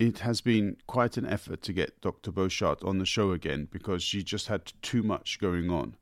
[0.00, 2.32] it has been quite an effort to get Dr.
[2.32, 5.94] Boshart on the show again because she just had too much going on.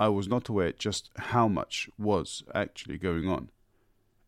[0.00, 3.50] I was not aware just how much was actually going on.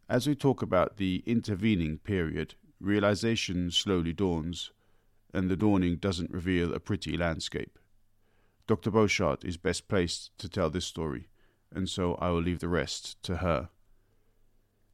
[0.07, 4.71] As we talk about the intervening period, realization slowly dawns,
[5.32, 7.79] and the dawning doesn't reveal a pretty landscape.
[8.67, 8.91] Dr.
[8.91, 11.29] Boshart is best placed to tell this story,
[11.75, 13.71] and so I will leave the rest to her.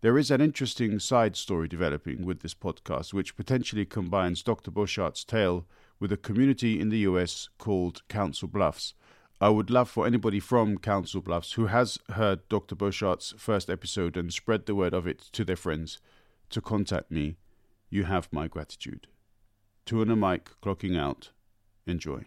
[0.06, 4.70] There is an interesting side story developing with this podcast, which potentially combines Dr.
[4.70, 5.66] Boshart's tale
[5.98, 8.94] with a community in the US called Council Bluffs.
[9.40, 12.76] I would love for anybody from Council Bluffs who has heard Dr.
[12.76, 15.98] Boshart's first episode and spread the word of it to their friends
[16.50, 17.36] to contact me.
[17.90, 19.08] You have my gratitude.
[19.86, 21.32] Two on a mic, clocking out.
[21.84, 22.26] Enjoy.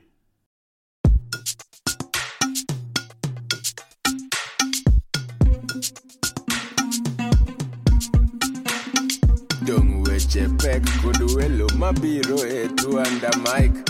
[10.30, 13.82] Dong weche kod mabiro e tuanda mike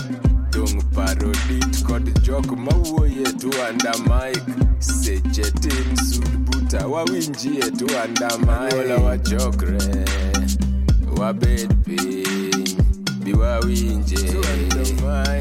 [0.50, 4.40] Dong paro dit kod jok mawuoye tuanda mike
[4.80, 9.78] Seche tin sud buta wawinji e tuanda mike wachokre.
[11.18, 12.64] Wabed piny
[13.24, 14.16] bi wawinje.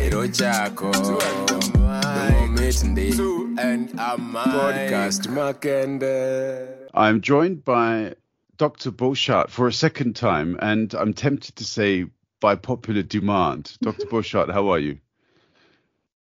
[0.04, 0.92] Ero chako.
[0.92, 3.16] Dong omit ndi.
[3.58, 6.68] And a podcast makende.
[6.94, 8.16] I'm joined by
[8.60, 8.92] Dr.
[8.92, 12.08] Boshart for a second time, and I'm tempted to say
[12.42, 13.78] by popular demand.
[13.82, 14.06] Dr.
[14.06, 15.00] Boshart, how are you?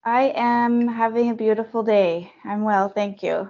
[0.03, 2.33] I am having a beautiful day.
[2.43, 3.49] I'm well, thank you.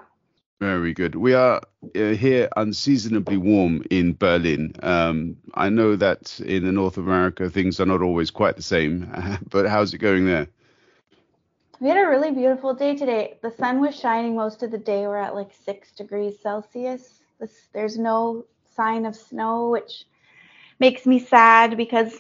[0.62, 1.16] Very good.
[1.16, 1.62] We are
[1.96, 4.74] uh, here unseasonably warm in Berlin.
[4.84, 9.10] Um, I know that in the North America things are not always quite the same,
[9.50, 10.48] but how's it going there?
[11.80, 13.40] We had a really beautiful day today.
[13.42, 15.08] The sun was shining most of the day.
[15.08, 17.20] We're at like six degrees Celsius.
[17.40, 20.06] This, there's no sign of snow, which
[20.80, 22.18] makes me sad because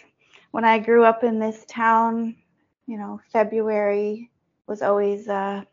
[0.52, 2.36] when I grew up in this town,
[2.88, 4.30] you know, February
[4.68, 5.64] was always uh,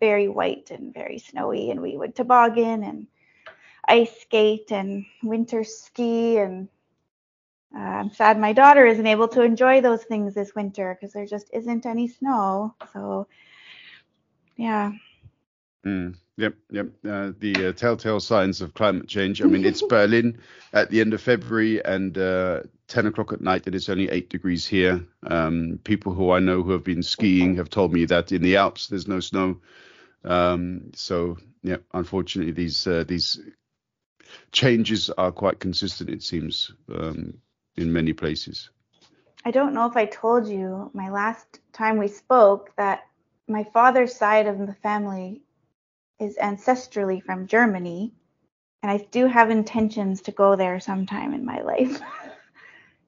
[0.00, 3.06] very white and very snowy, and we would toboggan and
[3.88, 6.38] ice skate and winter ski.
[6.38, 6.68] And
[7.76, 11.26] uh, I'm sad my daughter isn't able to enjoy those things this winter because there
[11.26, 12.74] just isn't any snow.
[12.92, 13.26] So,
[14.56, 14.92] yeah.
[15.84, 16.86] Mm, yep, yep.
[17.08, 19.42] Uh, the uh, telltale signs of climate change.
[19.42, 20.38] I mean, it's Berlin
[20.72, 24.28] at the end of February and uh, 10 o'clock at night, and it's only 8
[24.28, 25.04] degrees here.
[25.26, 28.56] Um, people who I know who have been skiing have told me that in the
[28.56, 29.60] Alps there's no snow.
[30.24, 33.40] Um, so, yeah, unfortunately, these uh, these
[34.52, 37.34] changes are quite consistent, it seems, um,
[37.76, 38.70] in many places.
[39.44, 43.06] I don't know if I told you my last time we spoke that
[43.46, 45.42] my father's side of the family
[46.20, 48.14] is ancestrally from Germany,
[48.82, 52.00] and I do have intentions to go there sometime in my life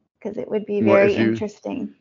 [0.20, 1.94] because it would be Well, very if you- interesting.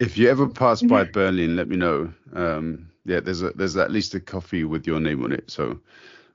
[0.00, 2.12] If you ever pass by Berlin, let me know.
[2.34, 5.50] Um, yeah, there's a, there's at least a coffee with your name on it.
[5.50, 5.80] So,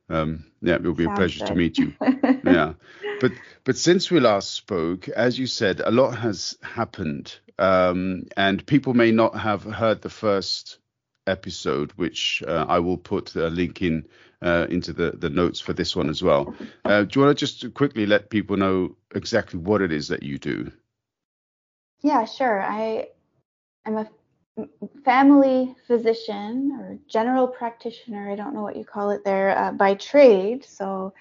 [0.10, 1.94] um, yeah, it will be a Sounds pleasure to meet you.
[2.44, 2.74] yeah
[3.20, 3.34] but
[3.66, 8.94] but since we last spoke as you said a lot has happened um and people
[8.94, 10.80] may not have heard the first
[11.28, 14.06] episode which uh, i will put a link in
[14.42, 16.54] uh, into the the notes for this one as well
[16.86, 20.24] uh, do you want to just quickly let people know exactly what it is that
[20.24, 20.72] you do
[22.02, 22.62] Yeah, sure.
[22.62, 23.08] I
[23.86, 24.08] am a
[25.04, 28.32] family physician or general practitioner.
[28.32, 30.66] I don't know what you call it there uh, by trade.
[30.66, 31.14] So,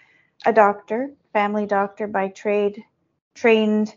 [0.44, 2.84] a doctor, family doctor by trade,
[3.34, 3.94] trained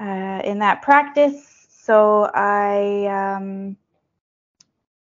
[0.00, 1.66] uh, in that practice.
[1.70, 3.76] So, I, um,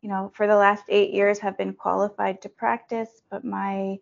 [0.01, 3.97] you know, for the last eight years have been qualified to practice, but my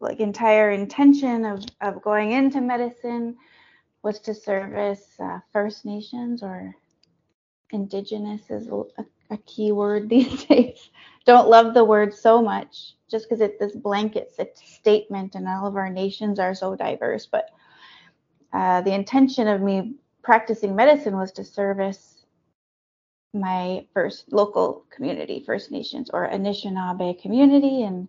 [0.00, 3.36] like entire intention of, of going into medicine
[4.02, 6.74] was to service uh, First Nations or
[7.70, 8.68] Indigenous is
[8.98, 10.90] a, a key word these days.
[11.26, 15.76] Don't love the word so much just because it's this blanket statement and all of
[15.76, 17.26] our nations are so diverse.
[17.26, 17.50] But
[18.52, 22.17] uh, the intention of me practicing medicine was to service
[23.32, 27.82] my first local community, First Nations or Anishinaabe community.
[27.82, 28.08] And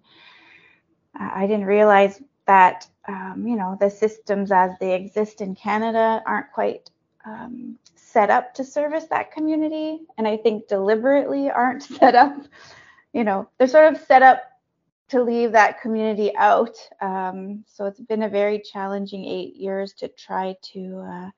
[1.16, 6.51] I didn't realize that um, you know the systems as they exist in Canada aren't
[6.51, 6.89] quite
[7.25, 12.36] um, set up to service that community, and I think deliberately aren't set up.
[13.13, 14.42] You know, they're sort of set up
[15.10, 16.77] to leave that community out.
[17.01, 21.30] Um, so it's been a very challenging eight years to try to uh,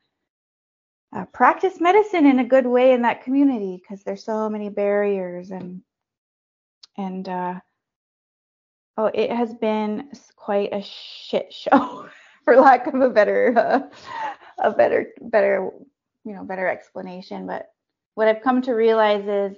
[1.16, 5.52] uh, practice medicine in a good way in that community because there's so many barriers
[5.52, 5.82] and
[6.98, 7.60] and uh,
[8.98, 12.08] oh, it has been quite a shit show,
[12.46, 13.80] for lack of a better uh,
[14.60, 15.70] a better better
[16.24, 17.48] you know better explanation.
[17.48, 17.72] But
[18.16, 19.58] what i've come to realize is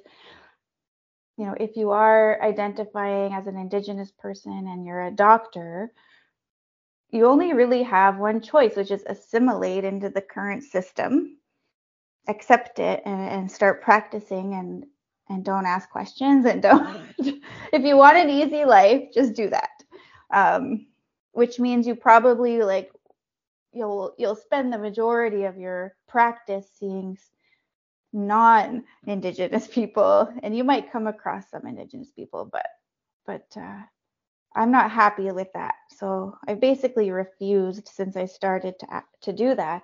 [1.38, 5.92] you know if you are identifying as an indigenous person and you're a doctor
[7.10, 11.38] you only really have one choice which is assimilate into the current system
[12.28, 14.86] accept it and, and start practicing and
[15.30, 19.70] and don't ask questions and don't if you want an easy life just do that.
[20.34, 20.88] Um,
[21.34, 22.92] which means you probably like
[23.74, 27.18] you'll you'll spend the majority of your practice seeing
[28.14, 32.68] non-indigenous people and you might come across some indigenous people but
[33.26, 33.82] but uh,
[34.56, 35.76] i'm not happy with that.
[35.98, 39.84] So i basically refused since i started to to do that.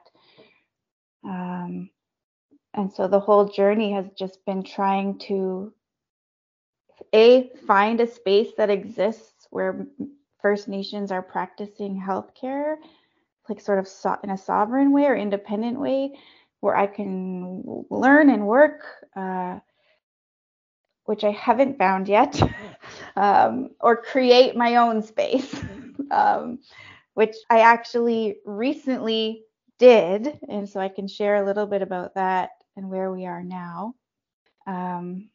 [1.23, 1.89] Um,
[2.73, 5.73] and so the whole journey has just been trying to
[7.13, 9.87] a find a space that exists where
[10.41, 12.75] first nations are practicing healthcare
[13.49, 16.13] like sort of so- in a sovereign way or independent way
[16.61, 18.83] where I can learn and work,
[19.15, 19.59] uh,
[21.05, 22.41] which I haven't found yet,
[23.15, 25.59] um, or create my own space,
[26.11, 26.59] um,
[27.15, 29.43] which I actually recently
[29.79, 30.39] did.
[30.49, 33.93] And so I can share a little bit about that and where we are now.
[34.65, 35.29] Um,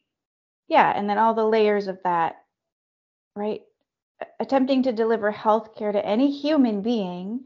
[0.67, 2.37] yeah, and then all the layers of that,
[3.35, 3.61] right?
[4.39, 7.45] Attempting to deliver healthcare to any human being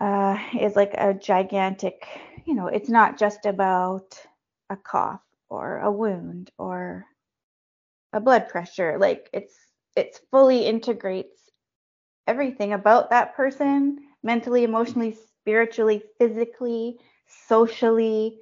[0.00, 2.06] uh, is like a gigantic,
[2.46, 4.14] you know, it's not just about
[4.70, 7.06] a cough or a wound or
[8.12, 8.98] a blood pressure.
[8.98, 9.56] Like it's
[9.96, 11.50] it's fully integrates
[12.28, 16.98] everything about that person mentally, emotionally, spiritually, physically,
[17.46, 18.40] socially.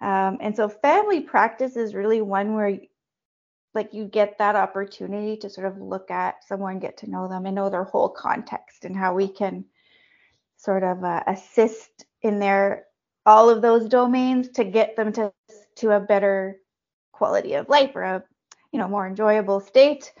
[0.00, 2.78] Um, and so family practice is really one where
[3.74, 7.46] like you get that opportunity to sort of look at someone, get to know them
[7.46, 9.64] and know their whole context and how we can
[10.56, 12.86] sort of uh, assist in their
[13.26, 15.32] all of those domains to get them to
[15.76, 16.60] to a better
[17.12, 18.24] quality of life or a
[18.72, 20.12] you know more enjoyable state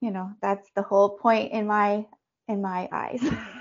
[0.00, 2.04] you know that's the whole point in my
[2.48, 3.22] in my eyes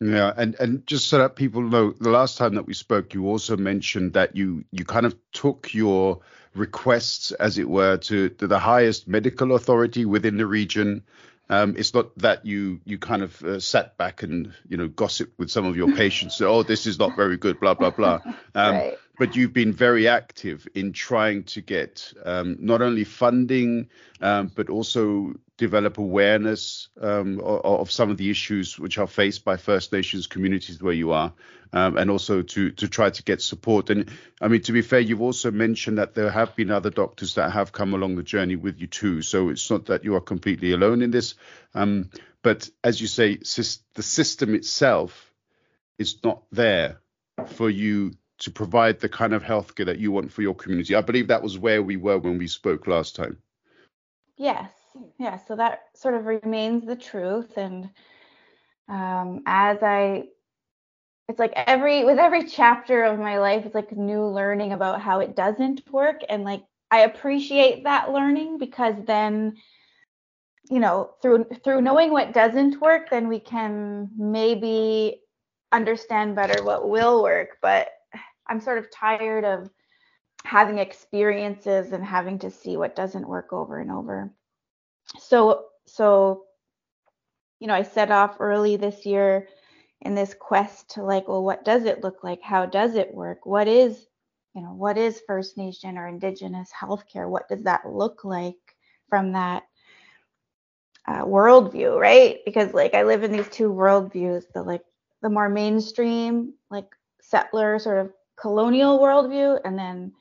[0.00, 3.26] yeah and and just so that people know the last time that we spoke you
[3.26, 6.20] also mentioned that you you kind of took your
[6.54, 11.02] requests as it were to, to the highest medical authority within the region
[11.50, 15.32] um, it's not that you you kind of uh, sat back and you know gossip
[15.36, 16.40] with some of your patients.
[16.40, 18.20] oh, this is not very good, blah blah blah.
[18.54, 18.98] Um, right.
[19.20, 23.90] But you've been very active in trying to get um, not only funding,
[24.22, 29.44] um, but also develop awareness um, of, of, some of the issues which are faced
[29.44, 31.34] by First Nations communities where you are,
[31.74, 33.90] um, and also to to try to get support.
[33.90, 37.34] And I mean, to be fair, you've also mentioned that there have been other doctors
[37.34, 39.20] that have come along the journey with you too.
[39.20, 41.34] So it's not that you are completely alone in this.
[41.74, 42.08] Um,
[42.40, 45.30] but as you say, the system itself
[45.98, 47.02] is not there
[47.48, 50.94] for you to provide the kind of healthcare that you want for your community.
[50.94, 53.38] I believe that was where we were when we spoke last time.
[54.36, 54.72] Yes,
[55.18, 55.36] yeah.
[55.36, 57.90] So that sort of remains the truth, and
[58.88, 60.24] um, as I,
[61.28, 65.20] it's like every with every chapter of my life, it's like new learning about how
[65.20, 69.56] it doesn't work, and like I appreciate that learning because then
[70.70, 75.20] you know through through knowing what doesn't work then we can maybe
[75.72, 77.88] understand better what will work but
[78.50, 79.70] I'm sort of tired of
[80.44, 84.32] having experiences and having to see what doesn't work over and over.
[85.18, 86.44] So so
[87.60, 89.46] you know, I set off early this year
[90.00, 92.40] in this quest to like, well, what does it look like?
[92.42, 93.44] How does it work?
[93.44, 94.06] What is,
[94.54, 97.28] you know, what is First Nation or Indigenous healthcare?
[97.28, 98.56] What does that look like
[99.10, 99.64] from that
[101.06, 102.38] uh, worldview, right?
[102.46, 104.82] Because like I live in these two worldviews, the like
[105.20, 106.86] the more mainstream, like
[107.20, 110.12] settler sort of colonial worldview and then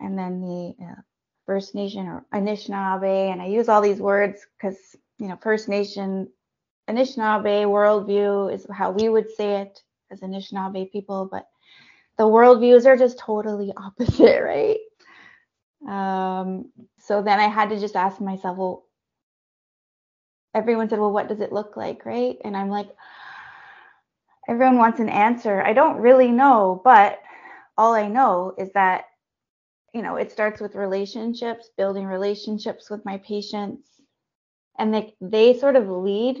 [0.00, 1.00] and then the uh,
[1.46, 6.28] First Nation or Anishinaabe, and I use all these words because you know First Nation
[6.88, 11.48] Anishinaabe worldview is how we would say it as Anishinaabe people, but
[12.18, 14.78] the worldviews are just totally opposite, right?
[15.88, 18.84] Um, so then I had to just ask myself, well,
[20.54, 22.36] everyone said, well, what does it look like, right?
[22.44, 22.88] And I'm like,
[24.48, 25.62] everyone wants an answer.
[25.62, 27.20] I don't really know, but
[27.76, 29.04] all I know is that,
[29.92, 33.88] you know, it starts with relationships, building relationships with my patients,
[34.78, 36.38] and they, they sort of lead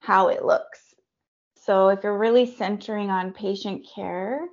[0.00, 0.80] how it looks.
[1.56, 4.48] So if you're really centering on patient care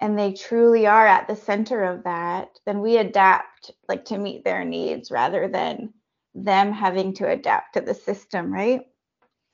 [0.00, 4.44] and they truly are at the center of that, then we adapt like to meet
[4.44, 5.94] their needs rather than
[6.34, 8.82] them having to adapt to the system, right?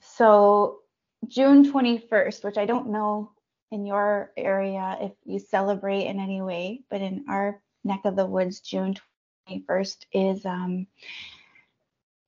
[0.00, 0.81] So
[1.28, 3.31] June 21st, which I don't know
[3.75, 8.25] in your area if you celebrate in any way, but in our neck of the
[8.25, 8.95] woods, June
[9.50, 10.87] 21st is um,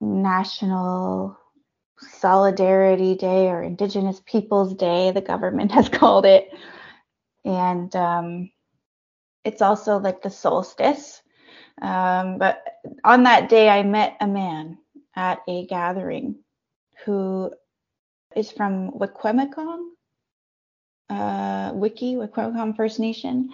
[0.01, 1.39] National
[2.01, 6.51] Solidarity Day or Indigenous Peoples Day, the government has called it.
[7.45, 8.51] And um,
[9.45, 11.23] it's also like the solstice.
[11.81, 12.65] Um, but
[13.05, 14.79] on that day, I met a man
[15.15, 16.41] at a gathering
[17.05, 17.53] who
[18.35, 19.91] is from Wikwemikong,
[21.11, 23.51] uh, Wiki, Wikwemikong First Nation.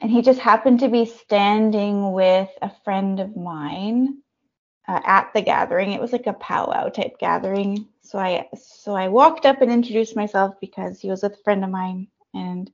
[0.00, 4.22] And he just happened to be standing with a friend of mine
[4.88, 5.92] uh, at the gathering.
[5.92, 7.86] It was like a powwow type gathering.
[8.02, 11.62] So I so I walked up and introduced myself because he was with a friend
[11.64, 12.70] of mine, and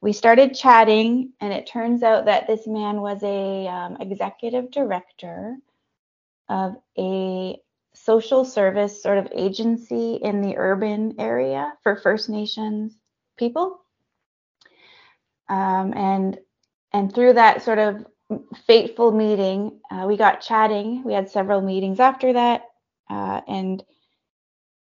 [0.00, 1.32] we started chatting.
[1.40, 5.56] And it turns out that this man was a um, executive director
[6.48, 7.60] of a
[8.06, 12.96] social service sort of agency in the urban area for First Nations
[13.36, 13.80] people.
[15.48, 16.38] Um, and
[16.92, 18.06] and through that sort of
[18.66, 21.02] fateful meeting, uh, we got chatting.
[21.04, 22.62] We had several meetings after that,
[23.10, 23.82] uh, and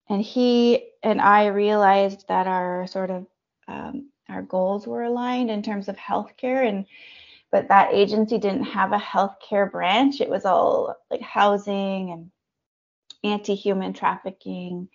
[0.09, 3.27] and he and I realized that our sort of
[3.67, 6.85] um, our goals were aligned in terms of healthcare, and
[7.51, 10.21] but that agency didn't have a healthcare branch.
[10.21, 12.31] It was all like housing and
[13.23, 14.89] anti-human trafficking,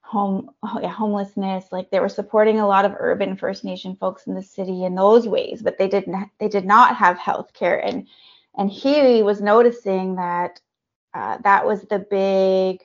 [0.00, 1.66] home yeah, homelessness.
[1.72, 4.94] Like they were supporting a lot of urban First Nation folks in the city in
[4.94, 7.78] those ways, but they didn't they did not have health care.
[7.78, 8.06] And
[8.56, 10.60] and he was noticing that
[11.14, 12.82] uh, that was the big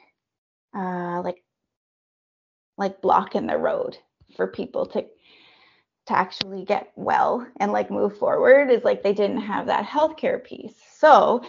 [0.76, 1.44] uh, like
[2.78, 3.98] like block in the road
[4.36, 5.06] for people to
[6.08, 10.42] to actually get well and like move forward is like they didn't have that healthcare
[10.42, 10.76] piece.
[10.96, 11.44] So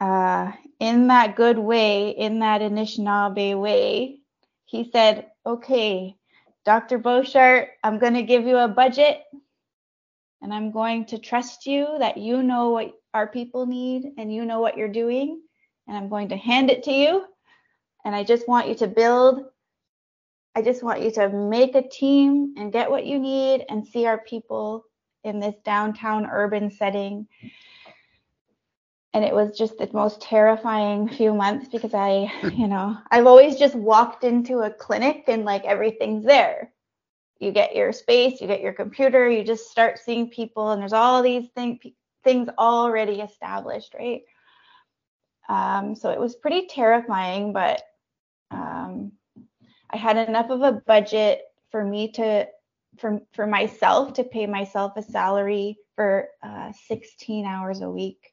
[0.00, 4.20] uh, in that good way, in that Anishinaabe way,
[4.64, 6.16] he said, okay,
[6.64, 6.98] Dr.
[6.98, 9.22] Boshart, I'm going to give you a budget
[10.42, 14.44] and I'm going to trust you that you know what our people need and you
[14.44, 15.40] know what you're doing.
[15.86, 17.24] And I'm going to hand it to you.
[18.04, 19.44] And I just want you to build,
[20.54, 24.06] I just want you to make a team and get what you need and see
[24.06, 24.84] our people
[25.24, 27.26] in this downtown urban setting
[29.12, 33.56] and it was just the most terrifying few months because I, you know, I've always
[33.56, 36.72] just walked into a clinic and like everything's there.
[37.38, 40.92] You get your space, you get your computer, you just start seeing people, and there's
[40.92, 41.80] all these thing,
[42.22, 44.22] things already established, right?
[45.48, 47.82] Um, so it was pretty terrifying, but
[48.50, 49.12] um,
[49.90, 51.40] I had enough of a budget
[51.70, 52.46] for me to,
[52.98, 58.29] for for myself to pay myself a salary for uh, 16 hours a week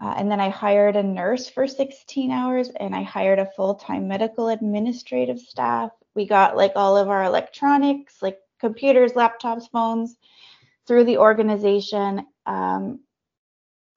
[0.00, 3.74] uh, and then I hired a nurse for 16 hours and I hired a full
[3.76, 5.90] time medical administrative staff.
[6.14, 10.16] We got like all of our electronics, like computers, laptops, phones
[10.86, 12.26] through the organization.
[12.44, 13.00] Um,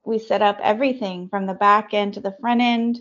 [0.05, 2.99] we set up everything from the back end to the front end.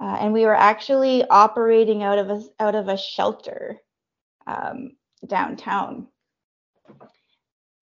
[0.00, 3.78] Uh, and we were actually operating out of a, out of a shelter
[4.46, 4.92] um,
[5.26, 6.06] downtown.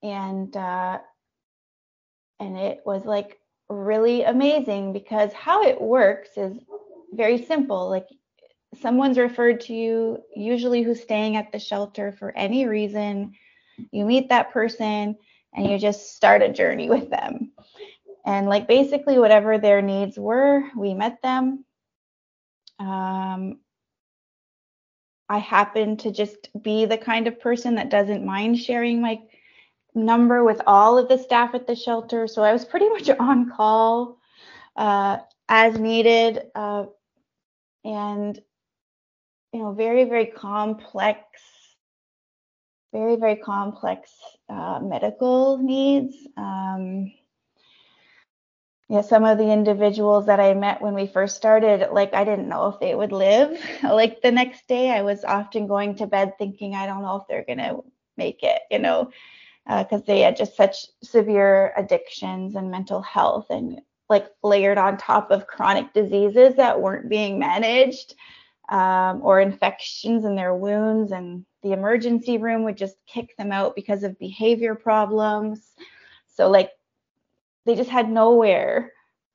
[0.02, 0.98] And uh,
[2.40, 3.38] and it was like
[3.68, 6.56] really amazing because how it works is
[7.12, 7.88] very simple.
[7.88, 8.08] Like
[8.80, 13.32] someone's referred to you, usually who's staying at the shelter for any reason.
[13.90, 15.16] You meet that person
[15.54, 17.52] and you just start a journey with them.
[18.26, 21.64] And like basically whatever their needs were, we met them.
[22.78, 23.60] Um,
[25.28, 29.20] I happen to just be the kind of person that doesn't mind sharing my
[29.94, 32.26] number with all of the staff at the shelter.
[32.26, 34.18] So I was pretty much on call
[34.76, 36.42] uh, as needed.
[36.54, 36.86] Uh,
[37.84, 38.38] and,
[39.52, 41.20] you know, very, very complex,
[42.92, 44.10] very, very complex
[44.48, 46.16] uh, medical needs.
[46.36, 47.12] Um,
[48.88, 52.48] yeah, some of the individuals that I met when we first started, like I didn't
[52.48, 53.58] know if they would live.
[53.82, 57.26] like the next day, I was often going to bed thinking, I don't know if
[57.28, 57.82] they're to
[58.16, 59.10] make it, you know
[59.66, 63.80] because uh, they had just such severe addictions and mental health and
[64.10, 68.14] like layered on top of chronic diseases that weren't being managed
[68.68, 73.74] um, or infections in their wounds and the emergency room would just kick them out
[73.74, 75.72] because of behavior problems.
[76.26, 76.70] So like
[77.64, 78.92] they just had nowhere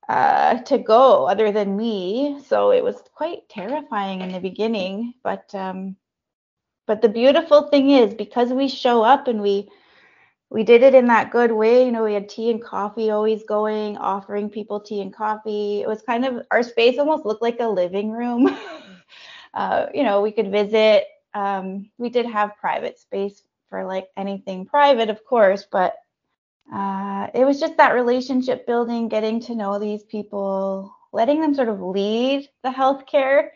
[0.08, 2.40] uh, to go other than me.
[2.46, 5.96] So it was quite terrifying in the beginning but um,
[6.86, 9.68] but the beautiful thing is because we show up and we
[10.50, 11.84] we did it in that good way.
[11.84, 15.80] You know, we had tea and coffee always going, offering people tea and coffee.
[15.82, 18.56] It was kind of our space almost looked like a living room.
[19.54, 24.66] uh, you know, we could visit Um, we did have private space for like anything
[24.66, 25.94] private, of course, but
[26.72, 31.68] uh, it was just that relationship building, getting to know these people, letting them sort
[31.68, 33.50] of lead the healthcare,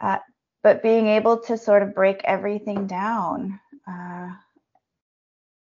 [0.00, 0.18] uh,
[0.62, 4.30] but being able to sort of break everything down uh,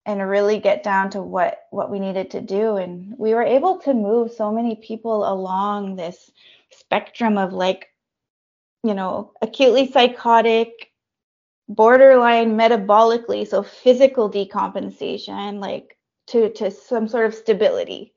[0.05, 2.77] and really get down to what what we needed to do.
[2.77, 6.31] And we were able to move so many people along this
[6.71, 7.89] spectrum of like,
[8.83, 10.91] you know, acutely psychotic,
[11.69, 15.97] borderline metabolically, so physical decompensation, like
[16.29, 18.13] to to some sort of stability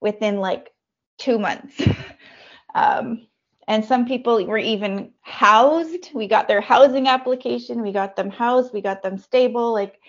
[0.00, 0.72] within like
[1.18, 1.80] two months.
[2.74, 3.26] um,
[3.68, 6.10] and some people were even housed.
[6.14, 7.82] We got their housing application.
[7.82, 8.72] We got them housed.
[8.72, 9.72] We got them stable.
[9.72, 10.00] Like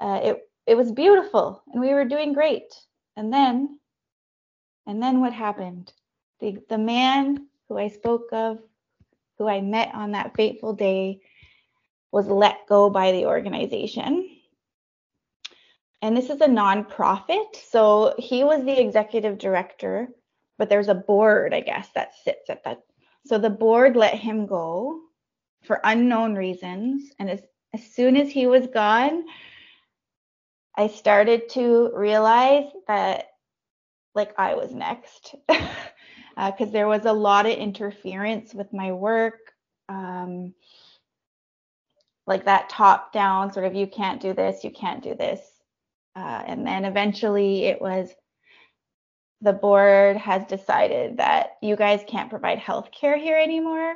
[0.00, 2.74] uh, it, it was beautiful, and we were doing great.
[3.16, 3.78] And then,
[4.86, 5.92] and then what happened?
[6.40, 8.58] The the man who I spoke of,
[9.38, 11.20] who I met on that fateful day,
[12.12, 14.40] was let go by the organization
[16.02, 17.56] and this is a nonprofit.
[17.56, 20.08] So he was the executive director,
[20.58, 22.80] but there's a board, I guess, that sits at that.
[23.26, 25.00] So the board let him go
[25.62, 27.10] for unknown reasons.
[27.18, 27.42] And as,
[27.74, 29.24] as soon as he was gone,
[30.76, 33.26] I started to realize that
[34.14, 35.68] like I was next because
[36.36, 39.38] uh, there was a lot of interference with my work.
[39.88, 40.54] Um,
[42.26, 45.40] like that top down sort of you can't do this, you can't do this
[46.16, 48.10] uh, and then eventually it was
[49.40, 53.94] the board has decided that you guys can't provide health care here anymore.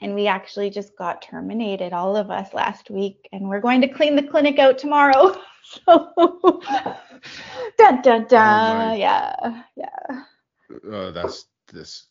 [0.00, 3.88] And we actually just got terminated, all of us last week, and we're going to
[3.88, 5.36] clean the clinic out tomorrow.
[5.64, 6.60] so,
[7.78, 10.24] dun dun dun, oh yeah, yeah.
[10.90, 12.06] Oh, that's this,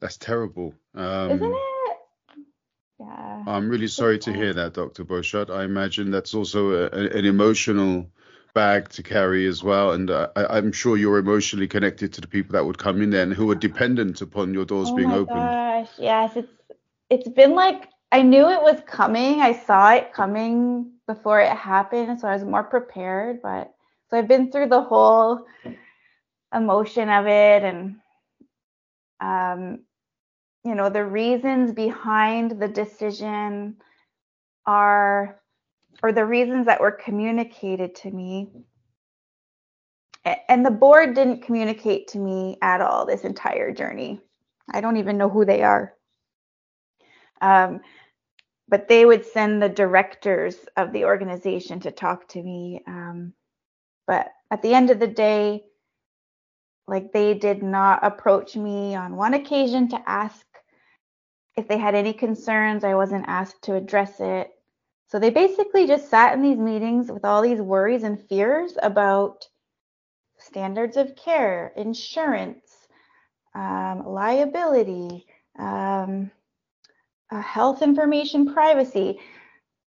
[0.00, 0.74] that's terrible.
[0.94, 1.58] Um, Isn't it?
[3.00, 3.44] Yeah.
[3.46, 5.04] I'm really sorry to hear that, Dr.
[5.04, 5.48] Beauchamp.
[5.48, 8.06] I imagine that's also a, an emotional
[8.54, 9.92] bag to carry as well.
[9.92, 13.10] And uh, I, am sure you're emotionally connected to the people that would come in
[13.10, 15.38] there and who are dependent upon your doors oh being my opened.
[15.38, 16.52] Gosh, yes, it's
[17.08, 19.40] it's been like I knew it was coming.
[19.40, 23.42] I saw it coming before it happened, so I was more prepared.
[23.42, 23.72] But
[24.08, 25.44] so I've been through the whole
[26.54, 27.96] emotion of it, and
[29.20, 29.80] um,
[30.64, 33.76] you know the reasons behind the decision
[34.66, 35.40] are
[36.02, 38.50] or the reasons that were communicated to me
[40.48, 44.20] and the board didn't communicate to me at all this entire journey
[44.70, 45.94] i don't even know who they are
[47.42, 47.80] um,
[48.70, 53.34] but they would send the directors of the organization to talk to me um,
[54.06, 55.62] but at the end of the day
[56.86, 60.46] like they did not approach me on one occasion to ask
[61.56, 64.50] if they had any concerns, I wasn't asked to address it.
[65.08, 69.46] So they basically just sat in these meetings with all these worries and fears about
[70.38, 72.88] standards of care, insurance,
[73.54, 75.26] um, liability,
[75.58, 76.30] um,
[77.30, 79.18] uh, health information privacy,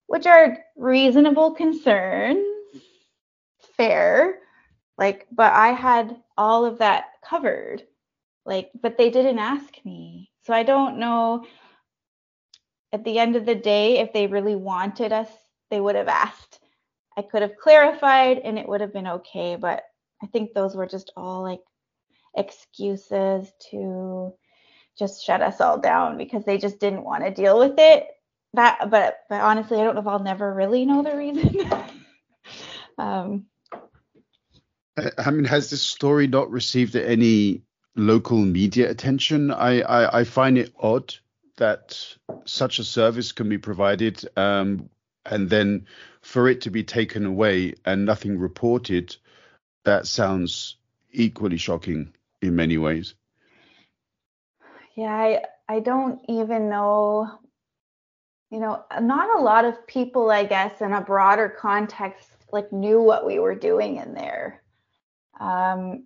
[0.06, 2.46] which are reasonable concerns,
[3.76, 4.38] fair.
[4.98, 7.84] Like, but I had all of that covered.
[8.44, 10.30] Like, but they didn't ask me.
[10.42, 11.44] So I don't know
[12.92, 15.28] at the end of the day if they really wanted us,
[15.70, 16.58] they would have asked.
[17.16, 19.82] I could have clarified and it would have been okay, but
[20.22, 21.60] I think those were just all like
[22.36, 24.34] excuses to
[25.00, 28.06] just shut us all down because they just didn't want to deal with it.
[28.54, 31.68] That but but honestly, I don't know if I'll never really know the reason.
[32.98, 33.46] um
[35.18, 37.62] I mean, has this story not received any
[37.96, 39.50] local media attention.
[39.50, 41.14] I, I, I find it odd
[41.56, 44.88] that such a service can be provided um,
[45.26, 45.86] and then
[46.22, 49.16] for it to be taken away and nothing reported,
[49.84, 50.76] that sounds
[51.12, 53.14] equally shocking in many ways.
[55.00, 57.38] Yeah, I, I don't even know.
[58.50, 63.00] You know, not a lot of people, I guess, in a broader context, like knew
[63.00, 64.62] what we were doing in there.
[65.40, 66.04] Um,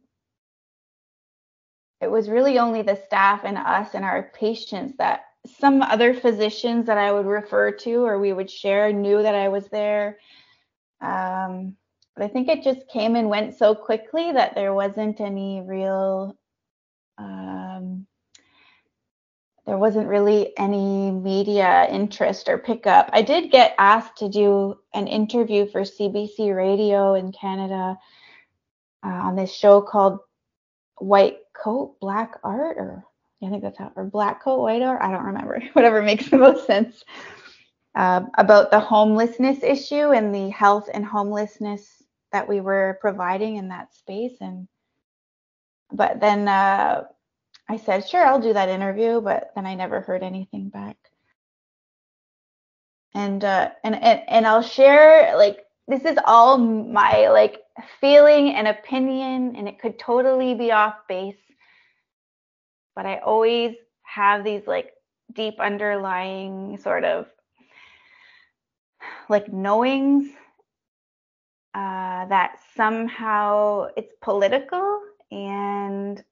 [2.00, 5.22] it was really only the staff and us and our patients that
[5.58, 9.48] some other physicians that I would refer to or we would share knew that I
[9.48, 10.18] was there.
[11.00, 11.74] Um,
[12.14, 16.38] but I think it just came and went so quickly that there wasn't any real,
[17.18, 18.06] um,
[19.66, 23.08] there wasn't really any media interest or pickup.
[23.12, 27.96] I did get asked to do an interview for CBC Radio in Canada
[29.02, 30.18] uh, on this show called
[30.98, 33.04] White Coat Black Art or
[33.44, 36.38] I think that's how, or black coat, white or I don't remember, whatever makes the
[36.38, 37.04] most sense,
[37.94, 43.68] uh, about the homelessness issue and the health and homelessness that we were providing in
[43.68, 44.36] that space.
[44.40, 44.66] And,
[45.92, 47.04] but then uh,
[47.68, 50.96] I said, sure, I'll do that interview, but then I never heard anything back.
[53.14, 57.60] And, uh, and, and, and I'll share like, this is all my like
[58.00, 61.36] feeling and opinion, and it could totally be off base
[62.94, 64.92] but I always have these like
[65.32, 67.26] deep underlying sort of
[69.28, 70.28] like knowings
[71.74, 75.00] uh, that somehow it's political
[75.30, 76.22] and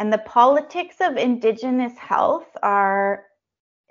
[0.00, 3.26] and the politics of indigenous health are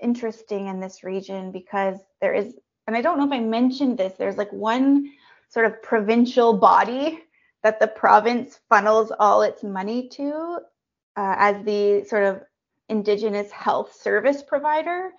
[0.01, 2.55] interesting in this region because there is
[2.87, 5.11] and I don't know if I mentioned this there's like one
[5.49, 7.19] sort of provincial body
[7.63, 10.59] that the province funnels all its money to
[11.15, 12.41] uh, as the sort of
[12.87, 15.11] Indigenous health service provider.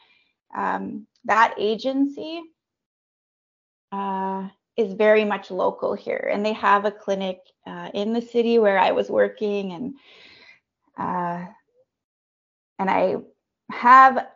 [0.57, 2.40] Um, that agency
[3.92, 8.59] uh, is very much local here, and they have a clinic uh, in the city
[8.59, 9.94] where I was working, and
[11.00, 11.46] uh,
[12.78, 13.16] and I
[13.70, 14.26] have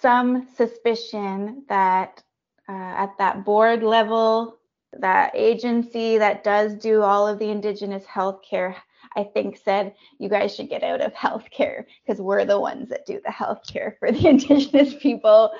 [0.00, 2.22] some suspicion that
[2.68, 4.58] uh, at that board level,
[4.98, 8.74] that agency that does do all of the Indigenous healthcare
[9.16, 13.06] I think said you guys should get out of healthcare because we're the ones that
[13.06, 15.52] do the healthcare for the indigenous people.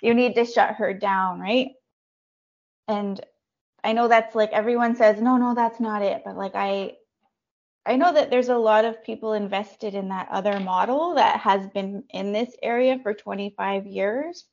[0.00, 1.70] You need to shut her down, right?
[2.86, 3.20] And
[3.84, 6.22] I know that's like everyone says, no, no, that's not it.
[6.24, 6.96] But like I
[7.88, 11.66] I know that there's a lot of people invested in that other model that has
[11.68, 14.44] been in this area for 25 years.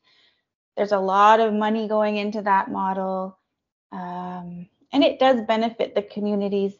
[0.77, 3.37] There's a lot of money going into that model.
[3.91, 6.73] Um, and it does benefit the communities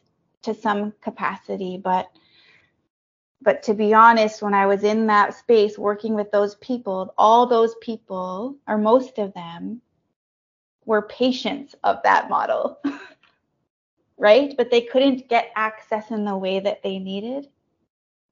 [0.46, 2.08] to some capacity but
[3.42, 7.46] but to be honest when i was in that space working with those people all
[7.46, 9.80] those people or most of them
[10.84, 12.78] were patients of that model
[14.18, 14.54] right?
[14.56, 17.48] But they couldn't get access in the way that they needed.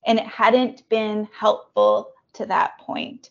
[0.06, 3.30] And it hadn't been helpful to that point.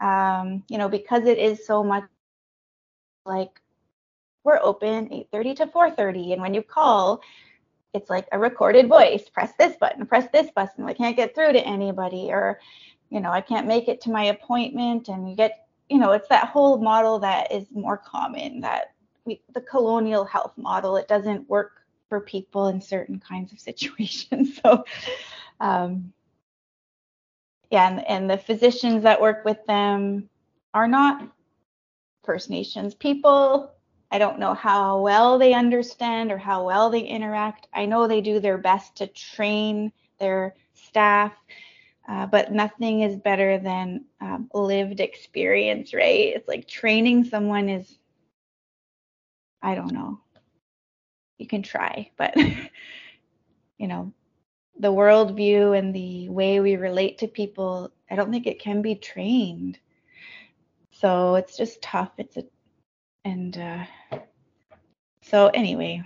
[0.00, 2.04] Um, you know because it is so much
[3.24, 3.60] like
[4.44, 7.22] we're open 8:30 to 4:30 and when you call
[7.94, 9.28] it's like a recorded voice.
[9.30, 10.84] Press this button press this button.
[10.84, 12.30] I can't get through to anybody.
[12.30, 12.60] Or
[13.10, 15.08] you know i can't make it to my appointment.
[15.08, 18.95] And you get you know it's that whole model that is more common that
[19.52, 24.84] the colonial health model it doesn't work for people in certain kinds of situations so
[25.60, 26.12] um,
[27.70, 30.28] yeah and, and the physicians that work with them
[30.74, 31.28] are not
[32.24, 33.72] first nations people
[34.10, 37.68] I don't know how well they understand or how well they interact.
[37.72, 41.32] I know they do their best to train their staff,
[42.08, 46.34] uh, but nothing is better than um, lived experience, right?
[46.36, 47.98] It's like training someone is,
[49.62, 50.20] I don't know.
[51.38, 52.36] You can try, but
[53.78, 54.12] you know,
[54.78, 58.94] the worldview and the way we relate to people, I don't think it can be
[58.94, 59.78] trained.
[60.92, 62.12] So it's just tough.
[62.18, 62.44] It's a
[63.24, 63.84] and uh,
[65.22, 66.04] so anyway,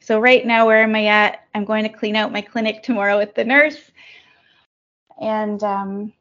[0.00, 1.46] so right now, where am I at?
[1.54, 3.90] I'm going to clean out my clinic tomorrow with the nurse,
[5.20, 6.12] and um,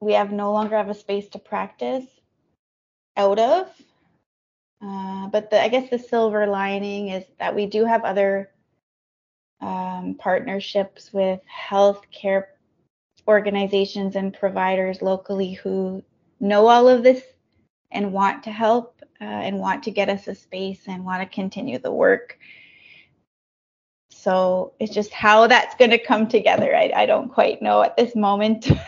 [0.00, 2.06] we have no longer have a space to practice
[3.16, 3.68] out of.
[4.84, 8.50] Uh, but the, I guess the silver lining is that we do have other
[9.60, 12.44] um, partnerships with healthcare
[13.26, 16.02] organizations and providers locally who
[16.38, 17.22] know all of this
[17.90, 21.34] and want to help uh, and want to get us a space and want to
[21.34, 22.38] continue the work.
[24.10, 26.76] So it's just how that's going to come together.
[26.76, 28.70] I, I don't quite know at this moment.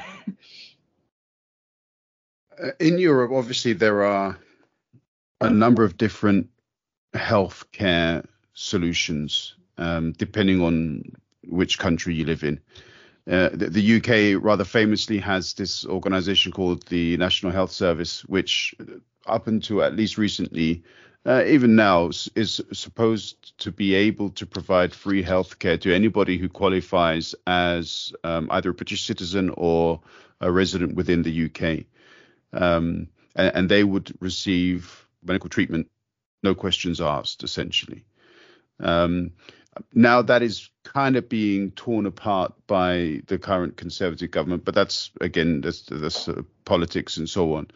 [2.59, 4.39] Uh, in Europe, obviously, there are
[5.41, 6.49] a number of different
[7.15, 11.03] healthcare solutions, um, depending on
[11.47, 12.61] which country you live in.
[13.29, 18.75] Uh, the, the, UK rather famously has this organization called the National Health Service, which
[19.27, 20.85] up until at least recently,
[21.25, 26.49] uh, even now, is supposed to be able to provide free healthcare to anybody who
[26.49, 30.01] qualifies as um, either a British citizen or
[30.41, 31.85] a resident within the UK.
[32.53, 35.91] Um, and, and, they would receive medical treatment,
[36.43, 38.05] no questions asked, essentially.
[38.81, 39.33] Um,
[39.93, 45.11] now that is kind of being torn apart by the current conservative government, but that's
[45.21, 47.69] again that's, that's uh, politics and so on.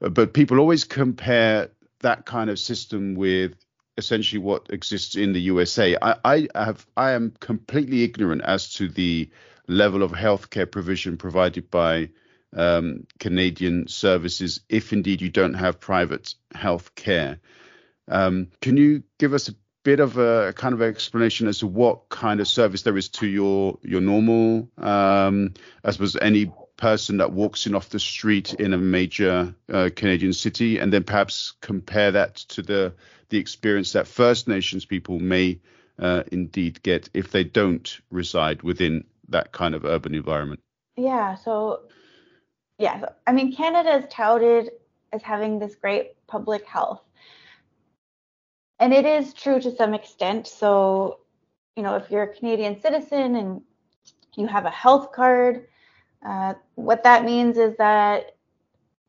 [0.00, 3.54] But people always compare that kind of system with
[3.96, 5.96] essentially what exists in the USA.
[6.00, 9.30] I, I have I am completely ignorant as to the
[9.66, 12.10] level of healthcare provision provided by
[12.54, 17.38] um, Canadian services if indeed you don't have private health care.
[18.08, 22.08] Um, can you give us a bit of a kind of explanation as to what
[22.08, 27.32] kind of service there is to your your normal, um, I suppose, any person that
[27.32, 32.10] walks in off the street in a major uh, Canadian city, and then perhaps compare
[32.12, 32.94] that to the
[33.28, 35.60] the experience that First Nations people may
[35.98, 40.60] uh, indeed get if they don't reside within that kind of urban environment.
[40.96, 41.34] Yeah.
[41.36, 41.82] So,
[42.78, 43.06] yeah.
[43.26, 44.70] I mean, Canada is touted
[45.12, 47.02] as having this great public health
[48.80, 50.46] and it is true to some extent.
[50.46, 51.20] So,
[51.76, 53.62] you know, if you're a Canadian citizen and
[54.36, 55.68] you have a health card,
[56.26, 58.36] uh, what that means is that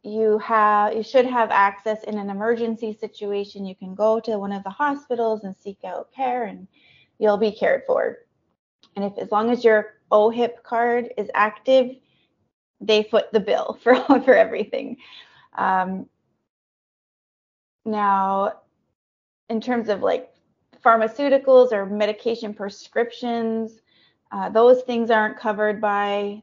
[0.04, 3.66] you have you should have access in an emergency situation.
[3.66, 6.68] You can go to one of the hospitals and seek out care, and
[7.18, 8.20] you'll be cared for.
[8.96, 11.96] And if as long as your OHIP card is active,
[12.86, 14.98] they foot the bill for for everything.
[15.58, 16.08] Um,
[17.86, 18.54] now,
[19.50, 20.34] in terms of like
[20.84, 23.82] pharmaceuticals or medication prescriptions,
[24.32, 26.42] uh, those things aren't covered by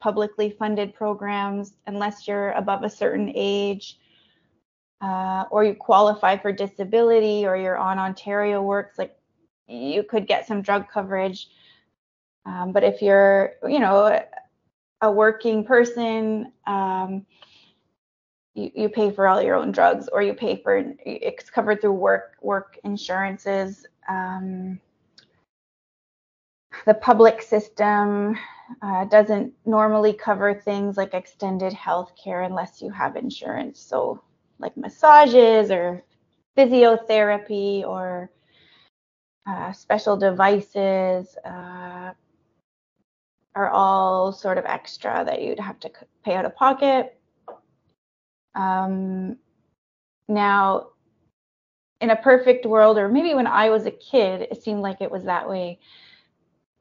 [0.00, 3.98] publicly funded programs unless you're above a certain age
[5.00, 9.16] uh, or you qualify for disability or you're on Ontario Works, like
[9.68, 11.48] you could get some drug coverage.
[12.44, 14.22] Um, but if you're, you know,
[15.00, 17.26] a working person, um,
[18.54, 21.92] you, you pay for all your own drugs or you pay for it's covered through
[21.92, 24.80] work work insurances um,
[26.84, 28.36] the public system
[28.82, 33.80] uh, doesn't normally cover things like extended health care unless you have insurance.
[33.80, 34.22] So
[34.58, 36.02] like massages or
[36.56, 38.30] physiotherapy or
[39.48, 41.95] uh, special devices uh,
[43.56, 45.90] are all sort of extra that you'd have to
[46.24, 47.16] pay out of pocket
[48.56, 49.36] um,
[50.28, 50.88] now,
[52.00, 55.10] in a perfect world, or maybe when I was a kid, it seemed like it
[55.10, 55.78] was that way.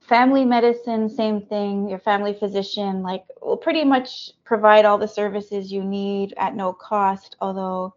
[0.02, 1.90] Family medicine, same thing.
[1.90, 6.74] Your family physician, like, will pretty much provide all the services you need at no
[6.74, 7.36] cost.
[7.42, 7.96] Although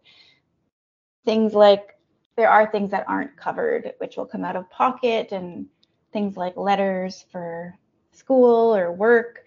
[1.25, 1.97] things like
[2.35, 5.67] there are things that aren't covered, which will come out of pocket, and
[6.13, 7.77] things like letters for
[8.19, 9.45] school or work,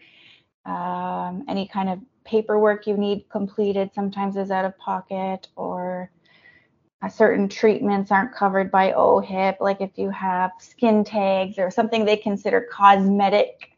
[0.66, 6.10] um, any kind of paperwork you need completed sometimes is out of pocket or
[7.10, 12.16] certain treatments aren't covered by OHIP, like if you have skin tags or something they
[12.16, 13.72] consider cosmetic,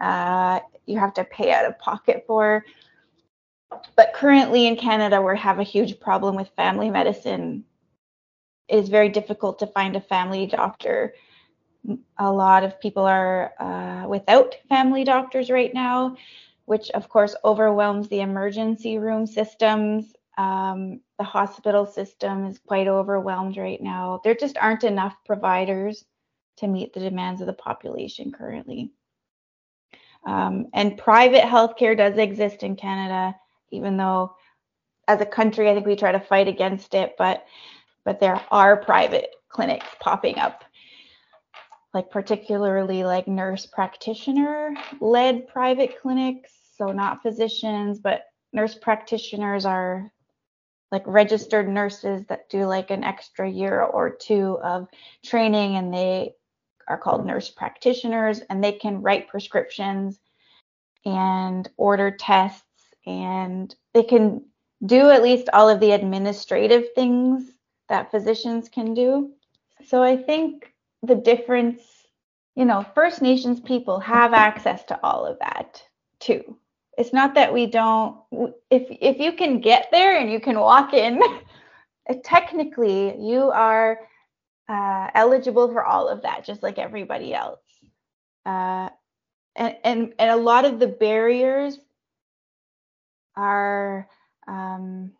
[0.00, 2.64] uh, you have to pay out of pocket for.
[3.96, 7.64] But currently in Canada, we have a huge problem with family medicine.
[8.68, 11.14] It is very difficult to find a family doctor.
[12.18, 16.16] A lot of people are uh, without family doctors right now
[16.66, 20.12] which of course overwhelms the emergency room systems.
[20.36, 24.20] Um, the hospital system is quite overwhelmed right now.
[24.22, 26.04] There just aren't enough providers
[26.58, 28.92] to meet the demands of the population currently.
[30.26, 33.36] Um, and private healthcare does exist in Canada,
[33.70, 34.34] even though
[35.08, 37.46] as a country, I think we try to fight against it, but
[38.04, 40.64] but there are private clinics popping up
[41.96, 50.12] like particularly like nurse practitioner led private clinics so not physicians, but nurse practitioners are
[50.92, 54.88] like registered nurses that do like an extra year or two of
[55.24, 56.34] training and they
[56.86, 60.20] are called nurse practitioners and they can write prescriptions
[61.06, 62.62] and order tests
[63.06, 64.44] and they can
[64.84, 67.42] do at least all of the administrative things
[67.88, 69.30] that physicians can do.
[69.86, 70.74] So I think
[71.06, 71.82] the difference,
[72.54, 75.82] you know, First Nations people have access to all of that
[76.20, 76.56] too.
[76.98, 78.18] It's not that we don't
[78.70, 81.20] if if you can get there and you can walk in
[82.24, 84.00] technically you are
[84.68, 87.60] uh, eligible for all of that just like everybody else.
[88.46, 88.88] Uh,
[89.56, 91.78] and, and and a lot of the barriers
[93.36, 94.08] are
[94.48, 95.12] um,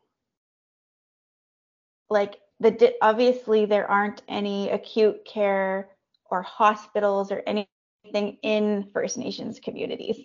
[2.09, 5.91] like the obviously there aren't any acute care
[6.31, 10.25] or hospitals or anything in First Nations communities.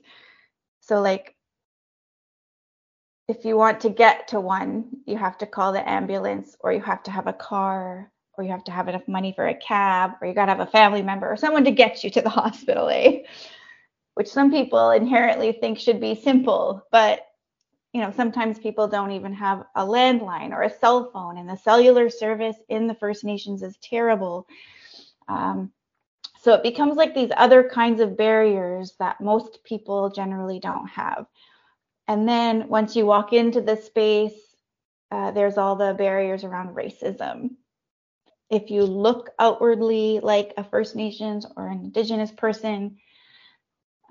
[0.80, 1.36] So like
[3.28, 6.82] if you want to get to one, you have to call the ambulance or you
[6.82, 10.12] have to have a car or you have to have enough money for a cab
[10.22, 12.30] or you got to have a family member or someone to get you to the
[12.42, 13.24] hospital, eh?
[14.16, 17.26] Which some people inherently think should be simple, but
[17.94, 21.58] you know, sometimes people don't even have a landline or a cell phone, and the
[21.58, 24.48] cellular service in the First Nations is terrible.
[25.28, 25.72] Um,
[26.44, 31.28] So it becomes like these other kinds of barriers that most people generally don't have.
[32.08, 34.40] And then once you walk into the space,
[35.12, 37.58] uh, there's all the barriers around racism.
[38.50, 42.98] If you look outwardly like a First Nations or an Indigenous person,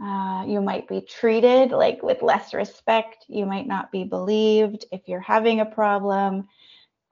[0.02, 3.24] uh, you might be treated like with less respect.
[3.28, 4.86] You might not be believed.
[4.92, 6.48] If you're having a problem,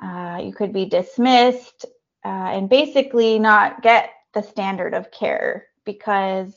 [0.03, 1.85] uh, you could be dismissed
[2.25, 6.55] uh, and basically not get the standard of care because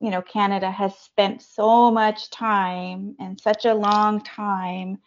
[0.00, 4.98] you know Canada has spent so much time and such a long time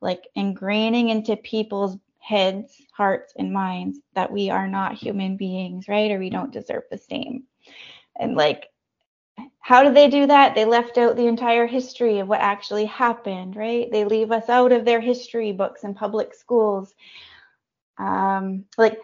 [0.00, 6.10] like ingraining into people's heads, hearts and minds that we are not human beings, right?
[6.10, 7.44] Or we don't deserve the same.
[8.20, 8.68] And like
[9.68, 10.54] how do they do that?
[10.54, 13.86] They left out the entire history of what actually happened, right?
[13.92, 16.94] They leave us out of their history books in public schools.
[17.98, 18.98] Um, like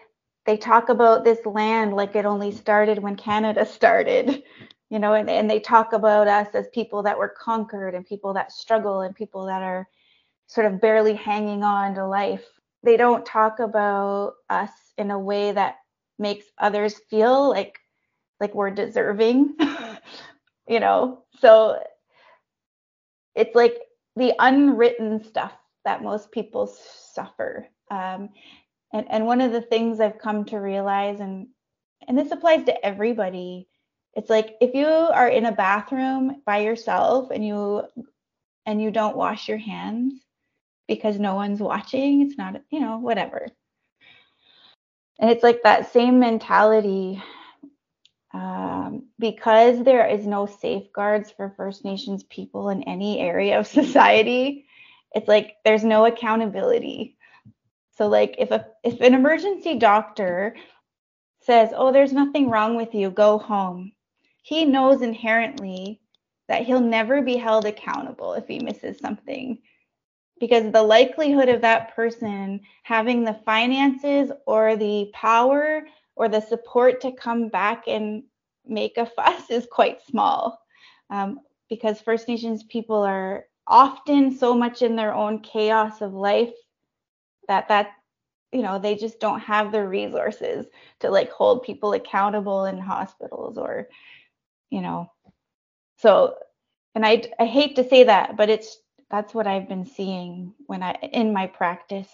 [0.47, 4.41] they talk about this land like it only started when Canada started,
[4.89, 8.33] you know, and, and they talk about us as people that were conquered and people
[8.33, 9.87] that struggle and people that are
[10.47, 12.43] sort of barely hanging on to life.
[12.81, 15.75] They don't talk about us in a way that
[16.17, 17.77] makes others feel like
[18.39, 19.55] like we're deserving,
[20.67, 21.23] you know.
[21.39, 21.81] So
[23.35, 23.77] it's like
[24.15, 26.67] the unwritten stuff that most people
[27.13, 27.67] suffer.
[27.91, 28.29] Um,
[28.93, 31.47] and and one of the things I've come to realize, and
[32.07, 33.67] and this applies to everybody,
[34.13, 37.83] it's like if you are in a bathroom by yourself and you
[38.65, 40.13] and you don't wash your hands
[40.87, 43.47] because no one's watching, it's not you know whatever.
[45.19, 47.23] And it's like that same mentality
[48.35, 54.65] um, because there is no safeguards for First Nations people in any area of society,
[55.13, 57.17] it's like there's no accountability.
[57.91, 60.57] So like if a if an emergency doctor
[61.43, 63.93] says, "Oh, there's nothing wrong with you, go home."
[64.43, 66.01] He knows inherently
[66.49, 69.59] that he'll never be held accountable if he misses something
[70.41, 75.83] because the likelihood of that person having the finances or the power
[76.15, 78.23] or the support to come back and
[78.65, 80.59] make a fuss is quite small.
[81.09, 86.53] Um, because First Nations people are often so much in their own chaos of life
[87.47, 87.91] that that
[88.51, 90.65] you know they just don't have the resources
[90.99, 93.89] to like hold people accountable in hospitals or
[94.69, 95.11] you know.
[95.97, 96.35] So
[96.93, 98.77] and I I hate to say that but it's
[99.09, 102.09] that's what I've been seeing when I in my practice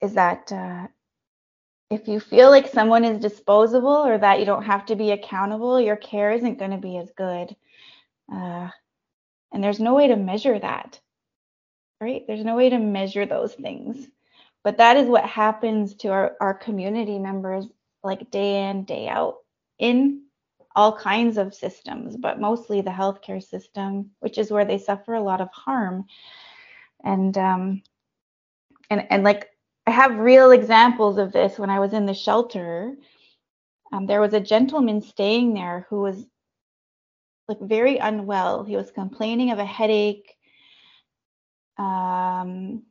[0.00, 0.86] is that uh,
[1.90, 5.80] if you feel like someone is disposable or that you don't have to be accountable,
[5.80, 7.54] your care isn't going to be as good.
[8.32, 8.68] Uh,
[9.52, 11.00] and there's no way to measure that,
[12.00, 12.22] right?
[12.28, 14.06] There's no way to measure those things.
[14.62, 17.66] But that is what happens to our, our community members,
[18.04, 19.38] like day in, day out,
[19.78, 20.22] in
[20.76, 25.22] all kinds of systems, but mostly the healthcare system, which is where they suffer a
[25.22, 26.04] lot of harm.
[27.02, 27.82] And um,
[28.90, 29.48] and and like
[29.90, 32.94] I have real examples of this when I was in the shelter.
[33.92, 36.24] Um, there was a gentleman staying there who was
[37.48, 38.62] like very unwell.
[38.62, 40.32] He was complaining of a headache.
[41.76, 42.84] Um,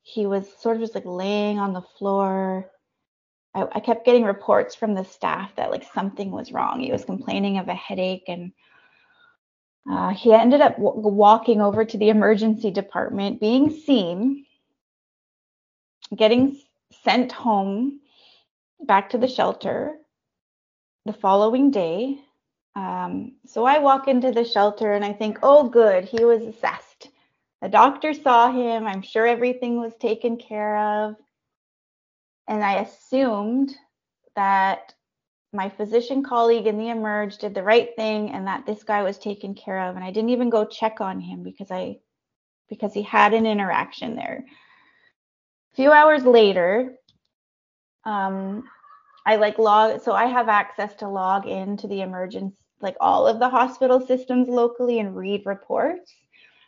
[0.00, 2.70] he was sort of just like laying on the floor.
[3.54, 6.80] I, I kept getting reports from the staff that like something was wrong.
[6.80, 8.52] He was complaining of a headache and
[9.92, 14.45] uh, he ended up w- walking over to the emergency department, being seen
[16.14, 16.60] getting
[17.04, 18.00] sent home
[18.84, 19.96] back to the shelter
[21.04, 22.18] the following day.
[22.74, 27.08] Um, so I walk into the shelter and I think, oh, good, he was assessed.
[27.62, 28.86] The doctor saw him.
[28.86, 31.16] I'm sure everything was taken care of.
[32.46, 33.74] And I assumed
[34.36, 34.92] that
[35.52, 39.18] my physician colleague in the emerge did the right thing and that this guy was
[39.18, 41.96] taken care of and i didn't even go check on him because i
[42.68, 44.44] because he had an interaction there
[45.76, 46.94] few hours later,
[48.04, 48.64] um,
[49.26, 53.38] I like log, so I have access to log into the emergency, like all of
[53.38, 56.14] the hospital systems locally and read reports.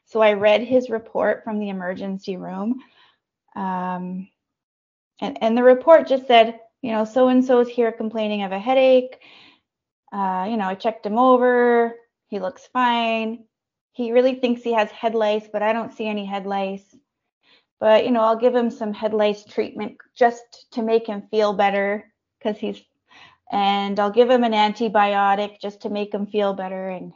[0.05, 2.81] So I read his report from the emergency room.
[3.57, 4.29] Um,
[5.21, 8.53] and, and the report just said, you know, so and so is here complaining of
[8.53, 9.19] a headache.
[10.13, 11.95] Uh, you know, I checked him over.
[12.29, 13.45] He looks fine.
[13.93, 16.97] He really thinks he has head lice, but I don't see any head lice
[17.81, 21.53] but you know i'll give him some head lice treatment just to make him feel
[21.53, 22.83] better because he's
[23.53, 27.13] and i'll give him an antibiotic just to make him feel better and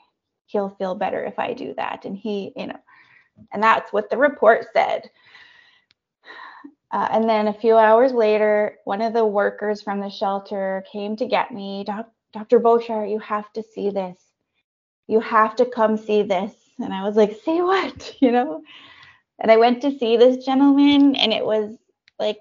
[0.46, 2.80] he'll feel better if i do that and he you know
[3.52, 5.02] and that's what the report said
[6.90, 11.16] Uh, and then a few hours later, one of the workers from the shelter came
[11.16, 11.84] to get me.
[11.84, 12.60] Doc, Dr.
[12.60, 14.18] Boshart, you have to see this.
[15.08, 16.54] You have to come see this.
[16.80, 18.14] And I was like, see what?
[18.20, 18.62] You know?
[19.42, 21.76] And I went to see this gentleman, and it was
[22.18, 22.38] like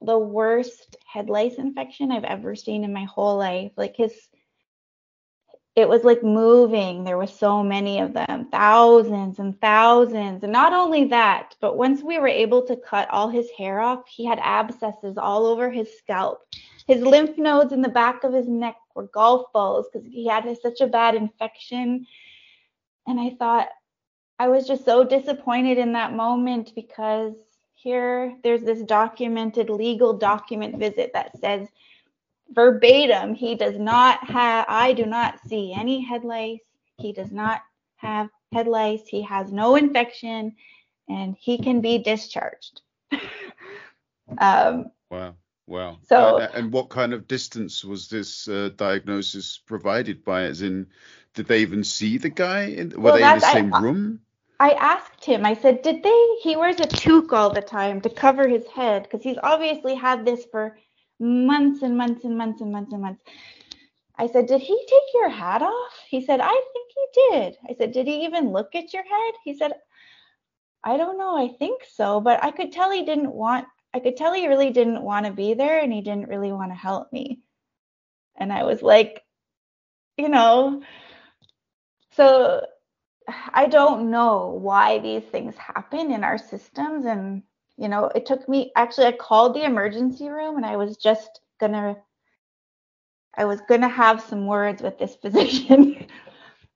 [0.00, 3.72] the worst head lice infection I've ever seen in my whole life.
[3.76, 4.12] Like his
[5.78, 7.04] it was like moving.
[7.04, 10.42] There were so many of them, thousands and thousands.
[10.42, 14.08] And not only that, but once we were able to cut all his hair off,
[14.08, 16.40] he had abscesses all over his scalp.
[16.88, 20.52] His lymph nodes in the back of his neck were golf balls because he had
[20.60, 22.04] such a bad infection.
[23.06, 23.68] And I thought,
[24.38, 27.34] I was just so disappointed in that moment because
[27.74, 31.68] here there's this documented legal document visit that says
[32.50, 36.60] verbatim, he does not have, I do not see any head lice.
[36.98, 37.62] He does not
[37.96, 39.06] have head lice.
[39.06, 40.54] He has no infection
[41.08, 42.82] and he can be discharged.
[44.38, 45.34] um, wow.
[45.66, 45.98] Wow.
[46.08, 50.44] So, uh, and what kind of distance was this uh, diagnosis provided by?
[50.44, 50.86] As in,
[51.34, 52.62] did they even see the guy?
[52.62, 54.20] In, were well, they in the same I, room?
[54.60, 55.44] I asked him.
[55.46, 59.04] I said, "Did they?" He wears a toque all the time to cover his head
[59.04, 60.78] because he's obviously had this for
[61.20, 63.22] months and months and months and months and months.
[64.16, 65.92] I said, Did he take your hat off?
[66.08, 67.56] He said, I think he did.
[67.70, 69.34] I said, Did he even look at your head?
[69.44, 69.72] He said,
[70.82, 71.36] I don't know.
[71.36, 72.20] I think so.
[72.20, 75.32] But I could tell he didn't want, I could tell he really didn't want to
[75.32, 77.40] be there and he didn't really want to help me.
[78.36, 79.22] And I was like,
[80.16, 80.82] you know,
[82.12, 82.64] so
[83.52, 87.04] I don't know why these things happen in our systems.
[87.06, 87.42] And
[87.76, 91.40] you know, it took me actually I called the emergency room and I was just
[91.60, 91.96] gonna
[93.36, 96.06] I was gonna have some words with this physician,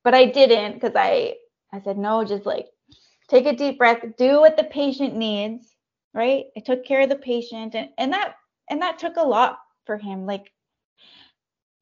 [0.03, 1.35] but I didn't because I
[1.71, 2.67] I said no, just like
[3.29, 5.75] take a deep breath, do what the patient needs,
[6.13, 6.45] right?
[6.57, 8.35] I took care of the patient and and that
[8.69, 10.25] and that took a lot for him.
[10.25, 10.51] Like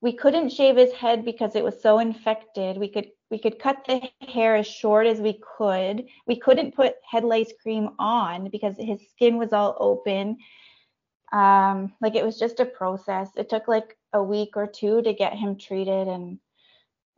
[0.01, 2.78] we couldn't shave his head because it was so infected.
[2.78, 6.06] We could we could cut the hair as short as we could.
[6.28, 10.38] We couldn't put head lice cream on because his skin was all open.
[11.32, 13.30] Um, like it was just a process.
[13.38, 16.40] It took like a week or two to get him treated, and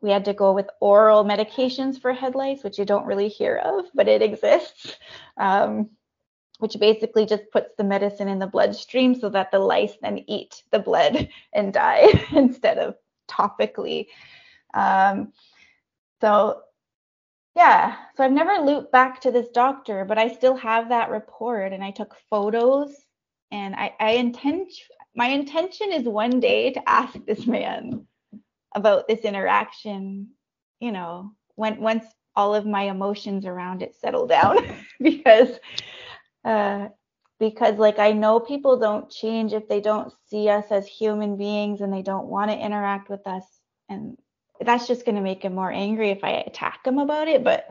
[0.01, 3.57] we had to go with oral medications for head lice, which you don't really hear
[3.57, 4.95] of, but it exists.
[5.37, 5.89] Um,
[6.59, 10.63] which basically just puts the medicine in the bloodstream so that the lice then eat
[10.71, 12.95] the blood and die instead of
[13.27, 14.07] topically.
[14.73, 15.33] Um,
[16.23, 16.61] so
[17.55, 21.73] yeah, so I've never looped back to this doctor, but I still have that report
[21.73, 22.95] and I took photos
[23.51, 24.69] and I, I intend
[25.15, 28.07] my intention is one day to ask this man
[28.73, 30.29] about this interaction,
[30.79, 32.05] you know, when once
[32.35, 34.57] all of my emotions around it settle down.
[35.01, 35.59] Because
[36.45, 36.87] uh
[37.39, 41.81] because like I know people don't change if they don't see us as human beings
[41.81, 43.43] and they don't want to interact with us
[43.89, 44.17] and
[44.61, 47.43] that's just going to make him more angry if I attack him about it.
[47.43, 47.67] But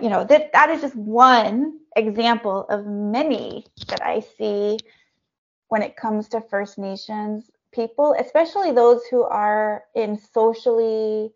[0.00, 4.78] you know that that is just one example of many that I see
[5.68, 11.32] when it comes to First Nations people, especially those who are in socially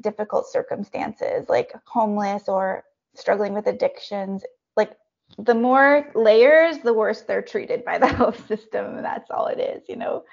[0.00, 2.84] difficult circumstances, like homeless or
[3.14, 4.44] struggling with addictions.
[4.76, 4.92] Like
[5.38, 9.02] the more layers, the worse they're treated by the health system.
[9.02, 10.24] That's all it is, you know.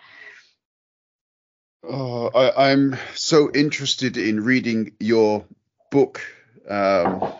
[1.83, 5.45] Oh, I, am so interested in reading your
[5.89, 6.21] book,
[6.69, 7.33] um,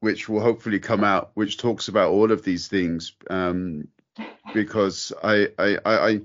[0.00, 3.86] which will hopefully come out, which talks about all of these things, um,
[4.52, 6.20] because I, I, I,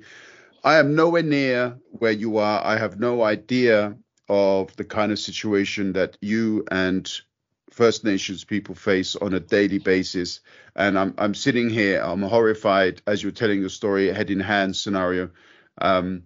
[0.64, 2.66] I am nowhere near where you are.
[2.66, 3.98] I have no idea
[4.28, 7.08] of the kind of situation that you and
[7.70, 10.40] First Nations people face on a daily basis.
[10.76, 14.76] And I'm, I'm sitting here, I'm horrified as you're telling your story, head in hand
[14.76, 15.30] scenario.
[15.80, 16.24] Um,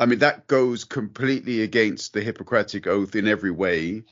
[0.00, 4.02] I mean, that goes completely against the Hippocratic Oath in every way.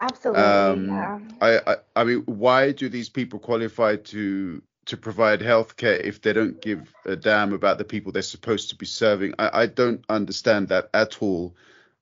[0.00, 0.42] Absolutely.
[0.42, 1.18] Um, yeah.
[1.40, 6.32] I, I, I mean, why do these people qualify to to provide healthcare if they
[6.32, 9.34] don't give a damn about the people they're supposed to be serving?
[9.38, 11.54] I, I don't understand that at all.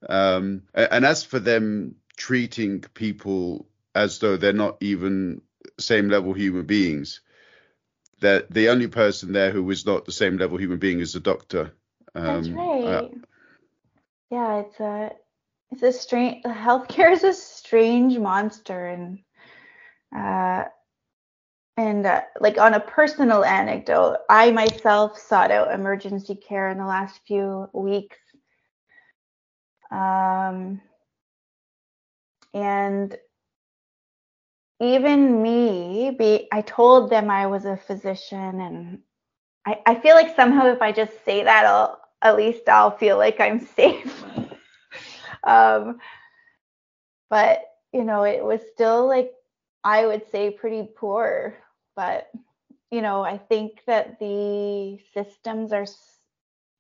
[0.09, 5.43] Um, and as for them treating people as though they're not even
[5.79, 7.21] same level human beings,
[8.21, 11.21] that the only person there who is not the same level human being is the
[11.21, 11.75] doctor.
[12.15, 13.11] Um, That's right
[14.31, 15.13] yeah, it's a
[15.71, 19.19] it's a strange healthcare is a strange monster and
[20.17, 20.65] uh
[21.77, 26.87] and uh, like on a personal anecdote, I myself sought out emergency care in the
[26.87, 28.19] last few weeks.
[29.91, 30.81] Um,
[32.53, 33.17] and
[34.81, 38.99] even me, be I told them I was a physician and
[39.67, 43.19] I, I feel like somehow if I just say that I'll at least I'll feel
[43.19, 44.25] like I'm safe.
[45.45, 45.99] um,
[47.31, 47.63] but
[47.93, 49.33] you know, it was still like
[49.85, 51.57] I would say pretty poor.
[51.97, 52.31] But
[52.91, 55.87] you know, I think that the systems are.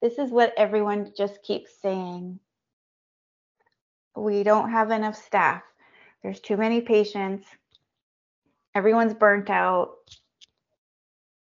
[0.03, 2.40] This is what everyone just keeps saying.
[4.16, 5.62] We don't have enough staff.
[6.22, 7.47] There's too many patients.
[8.74, 9.97] Everyone's burnt out.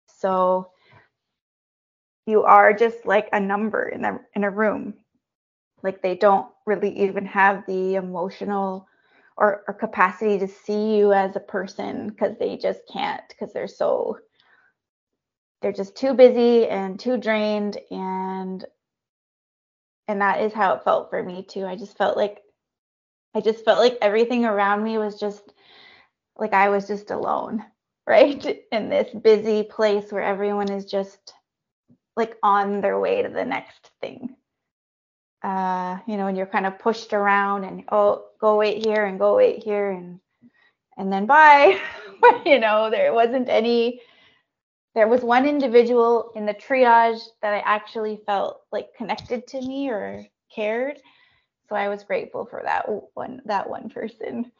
[0.08, 0.70] So
[2.30, 4.94] you are just like a number in a in a room.
[5.82, 8.86] Like they don't really even have the emotional
[9.36, 13.68] or, or capacity to see you as a person because they just can't because they're
[13.68, 14.18] so
[15.62, 18.64] they're just too busy and too drained and
[20.08, 21.64] and that is how it felt for me too.
[21.64, 22.42] I just felt like
[23.34, 25.52] I just felt like everything around me was just
[26.36, 27.64] like I was just alone,
[28.06, 28.62] right?
[28.72, 31.32] In this busy place where everyone is just
[32.20, 34.36] like on their way to the next thing.
[35.42, 39.18] Uh, you know, and you're kind of pushed around and oh, go wait here and
[39.18, 40.20] go wait here and
[40.98, 41.80] and then bye.
[42.46, 44.00] you know, there wasn't any
[44.94, 49.88] there was one individual in the triage that I actually felt like connected to me
[49.88, 50.98] or cared.
[51.68, 54.52] So I was grateful for that one that one person.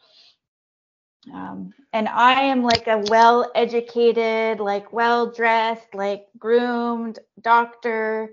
[1.33, 8.31] Um, and I am like a well educated, like well dressed, like groomed doctor.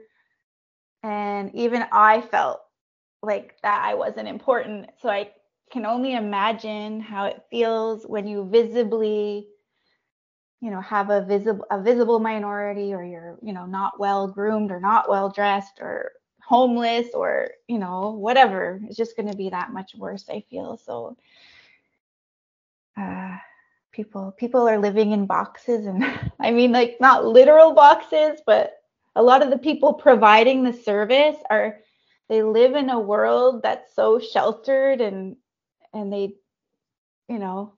[1.04, 2.62] And even I felt
[3.22, 4.90] like that I wasn't important.
[5.02, 5.32] So I
[5.72, 9.48] can only imagine how it feels when you visibly,
[10.62, 14.72] you know, have a visible a visible minority or you're, you know, not well groomed
[14.72, 16.12] or not well dressed or
[16.44, 18.80] homeless or, you know, whatever.
[18.86, 20.78] It's just going to be that much worse, I feel.
[20.78, 21.16] So
[23.98, 26.06] people people are living in boxes and
[26.40, 28.76] i mean like not literal boxes but
[29.16, 31.80] a lot of the people providing the service are
[32.30, 35.36] they live in a world that's so sheltered and
[35.94, 36.36] and they
[37.28, 37.74] you know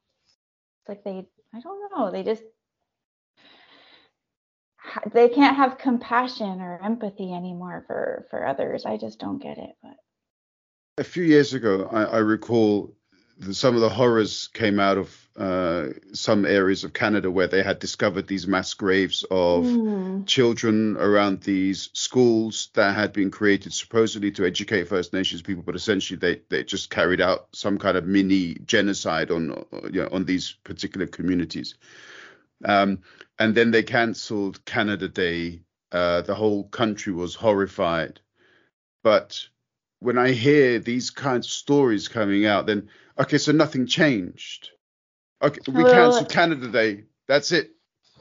[0.81, 2.43] it's like they i don't know they just
[5.13, 8.85] they can't have compassion or empathy anymore for for others.
[8.85, 9.95] I just don't get it but.
[10.97, 12.93] A few years ago i, I recall
[13.39, 17.63] the, some of the horrors came out of uh, some areas of Canada where they
[17.63, 20.27] had discovered these mass graves of mm.
[20.27, 25.75] children around these schools that had been created supposedly to educate First Nations people, but
[25.75, 30.25] essentially they, they just carried out some kind of mini genocide on you know, on
[30.25, 31.75] these particular communities.
[32.65, 32.99] Um,
[33.39, 35.61] and then they cancelled Canada Day.
[35.91, 38.19] Uh, the whole country was horrified.
[39.01, 39.47] But
[39.99, 42.89] when I hear these kinds of stories coming out, then
[43.19, 44.71] Okay, so nothing changed.
[45.41, 47.03] Okay, we well, cancelled Canada Day.
[47.27, 47.71] That's it.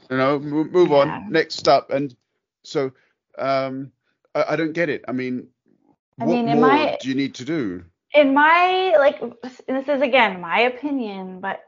[0.09, 0.97] You know, move, move yeah.
[0.97, 1.31] on.
[1.31, 1.89] Next up.
[1.89, 2.15] And
[2.63, 2.91] so
[3.37, 3.91] um,
[4.35, 5.05] I, I, don't get it.
[5.07, 5.47] I mean,
[6.19, 7.85] I what mean, more my, do you need to do?
[8.13, 11.61] In my like, this is again my opinion, but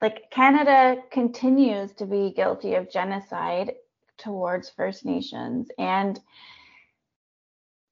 [0.00, 3.72] like Canada continues to be guilty of genocide
[4.16, 6.18] towards First Nations and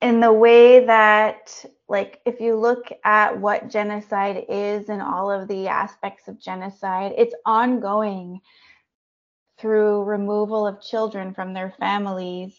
[0.04, 5.48] in the way that like if you look at what genocide is and all of
[5.48, 8.38] the aspects of genocide it's ongoing
[9.58, 12.54] through removal of children from their families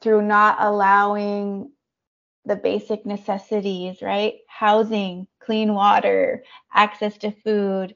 [0.00, 1.70] through not allowing
[2.46, 4.36] the basic necessities right?
[4.48, 7.94] Housing clean water access to food.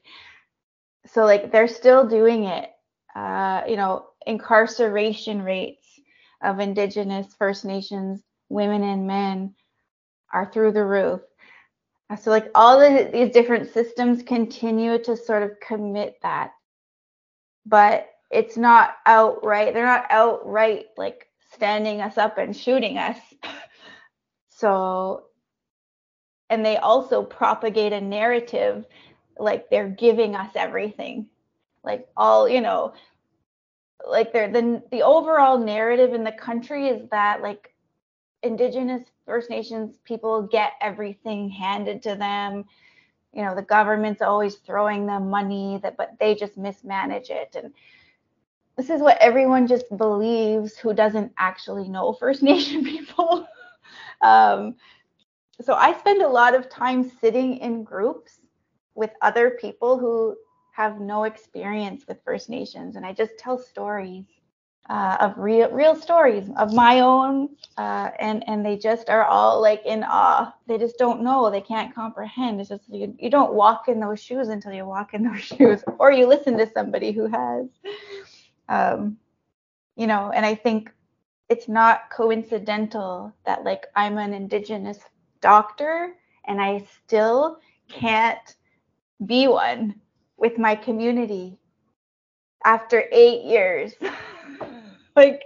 [1.07, 2.69] So like they're still doing it.
[3.15, 5.87] Uh, you know incarceration rates
[6.43, 9.55] of indigenous first nations women and men
[10.31, 11.21] are through the roof.
[12.19, 16.51] So like all the, these different systems continue to sort of commit that,
[17.65, 19.73] but it's not outright.
[19.73, 23.17] They're not outright like standing us up and shooting us.
[24.49, 25.25] so,
[26.49, 28.85] and they also propagate a narrative
[29.37, 31.27] like they're giving us everything,
[31.83, 32.93] like all you know,
[34.07, 37.73] like they're the the overall narrative in the country is that like
[38.43, 42.65] indigenous first nations people get everything handed to them.
[43.33, 47.55] You know the government's always throwing them money that but they just mismanage it.
[47.55, 47.73] And
[48.77, 53.47] this is what everyone just believes who doesn't actually know first nation people.
[54.21, 54.75] Um,
[55.61, 58.39] so i spend a lot of time sitting in groups
[58.95, 60.35] with other people who
[60.73, 64.25] have no experience with first nations and i just tell stories
[64.89, 69.61] uh, of real real stories of my own, uh, and and they just are all
[69.61, 70.53] like in awe.
[70.67, 71.49] They just don't know.
[71.51, 72.59] They can't comprehend.
[72.59, 75.83] It's just you, you don't walk in those shoes until you walk in those shoes,
[75.99, 77.67] or you listen to somebody who has.
[78.67, 79.17] Um,
[79.95, 80.91] you know, and I think
[81.49, 84.99] it's not coincidental that like I'm an indigenous
[85.41, 86.13] doctor
[86.45, 87.59] and I still
[87.89, 88.55] can't
[89.25, 89.95] be one
[90.37, 91.57] with my community
[92.63, 93.93] after eight years.
[95.19, 95.43] like,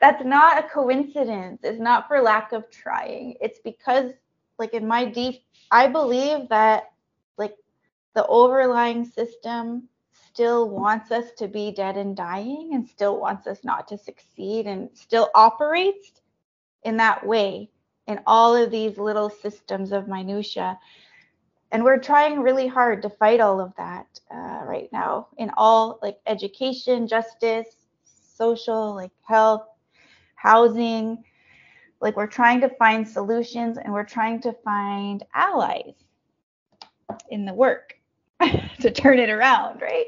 [0.00, 1.60] that's not a coincidence.
[1.64, 3.34] It's not for lack of trying.
[3.40, 4.12] It's because,
[4.58, 6.92] like, in my deep, I believe that,
[7.36, 7.56] like,
[8.14, 13.64] the overlying system still wants us to be dead and dying and still wants us
[13.64, 16.22] not to succeed and still operates
[16.84, 17.68] in that way
[18.06, 20.78] in all of these little systems of minutia
[21.70, 25.98] and we're trying really hard to fight all of that uh, right now in all
[26.02, 27.81] like education justice
[28.34, 29.66] social like health
[30.34, 31.24] housing.
[32.00, 35.94] Like we're trying to find solutions and we're trying to find allies
[37.30, 37.94] in the work
[38.80, 40.06] to turn it around right?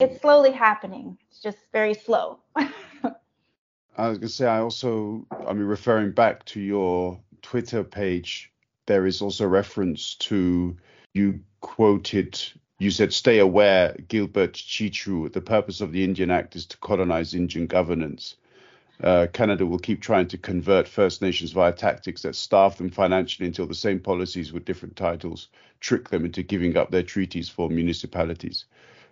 [0.00, 1.18] It's slowly happening.
[1.28, 2.38] It's just very slow.
[2.56, 8.52] I was going to say, I also, I mean, referring back to your Twitter page,
[8.86, 10.76] there is also reference to
[11.14, 12.40] you quoted,
[12.78, 17.34] you said, stay aware, Gilbert Chichu, the purpose of the Indian Act is to colonize
[17.34, 18.36] Indian governance.
[19.02, 23.46] Uh, Canada will keep trying to convert First Nations via tactics that starve them financially
[23.46, 25.48] until the same policies with different titles
[25.80, 28.64] trick them into giving up their treaties for municipalities.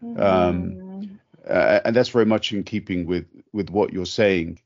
[0.05, 0.21] Mm-hmm.
[0.21, 4.59] Um, uh, and that's very much in keeping with with what you're saying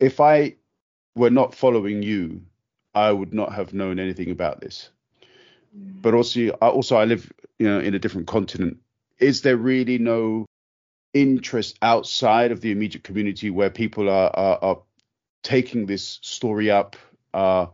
[0.00, 0.56] if I
[1.14, 2.42] were not following you,
[2.94, 4.90] I would not have known anything about this.
[5.76, 6.02] Mm.
[6.02, 8.78] But also, also I live, you know, in a different continent.
[9.18, 10.46] Is there really no
[11.14, 14.82] interest outside of the immediate community where people are are, are
[15.42, 16.96] taking this story up,
[17.34, 17.66] uh,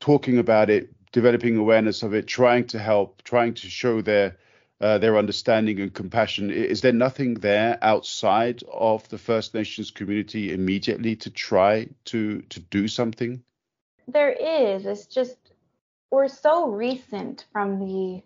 [0.00, 4.36] talking about it, developing awareness of it, trying to help, trying to show their
[4.80, 6.50] uh, their understanding and compassion.
[6.50, 12.60] Is there nothing there outside of the First Nations community immediately to try to to
[12.60, 13.42] do something?
[14.08, 14.86] There is.
[14.86, 15.36] It's just
[16.10, 18.22] we're so recent from the,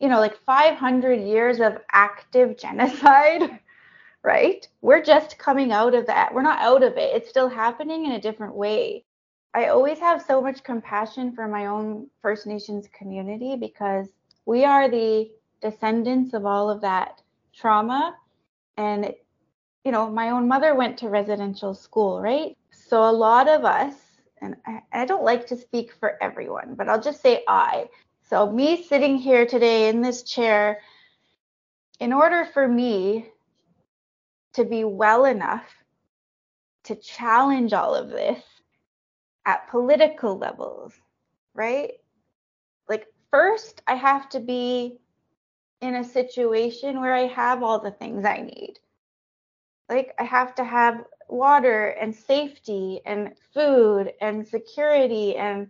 [0.00, 3.60] you know, like 500 years of active genocide,
[4.22, 4.66] right?
[4.80, 6.34] We're just coming out of that.
[6.34, 7.16] We're not out of it.
[7.16, 9.04] It's still happening in a different way.
[9.54, 14.08] I always have so much compassion for my own First Nations community because
[14.44, 15.30] we are the
[15.62, 17.22] descendants of all of that
[17.54, 18.14] trauma.
[18.76, 19.14] And,
[19.84, 22.56] you know, my own mother went to residential school, right?
[22.70, 23.94] So a lot of us,
[24.42, 24.56] and
[24.92, 27.88] I, don't like to speak for everyone, but I'll just say I.
[28.28, 30.80] So, me sitting here today in this chair,
[32.00, 33.30] in order for me
[34.54, 35.64] to be well enough
[36.84, 38.42] to challenge all of this
[39.44, 40.92] at political levels,
[41.54, 41.92] right?
[42.88, 44.98] Like, first, I have to be
[45.80, 48.74] in a situation where I have all the things I need.
[49.88, 55.68] Like I have to have water and safety and food and security and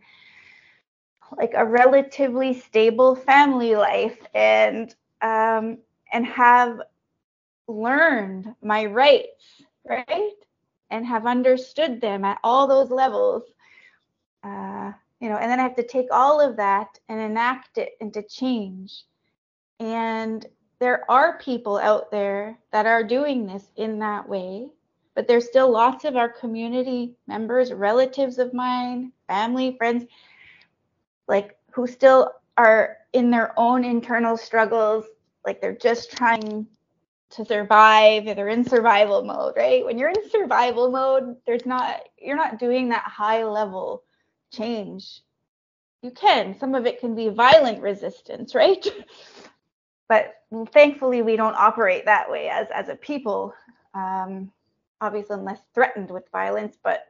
[1.37, 5.79] like a relatively stable family life and um,
[6.13, 6.81] and have
[7.69, 10.35] learned my rights, right?
[10.91, 13.43] And have understood them at all those levels.
[14.45, 17.97] Uh, you know, and then I have to take all of that and enact it
[18.01, 19.05] into change.
[19.81, 20.47] And
[20.79, 24.69] there are people out there that are doing this in that way,
[25.15, 30.05] but there's still lots of our community members, relatives of mine, family, friends,
[31.29, 35.05] like who still are in their own internal struggles,
[35.45, 36.67] like they're just trying
[37.31, 39.85] to survive, they're in survival mode, right?
[39.85, 44.03] When you're in survival mode, there's not you're not doing that high level
[44.53, 45.23] change.
[46.03, 46.59] You can.
[46.59, 48.87] Some of it can be violent resistance, right?
[50.09, 50.35] but
[50.73, 53.53] thankfully we don't operate that way as as a people
[53.95, 54.51] um,
[55.01, 57.05] obviously unless threatened with violence but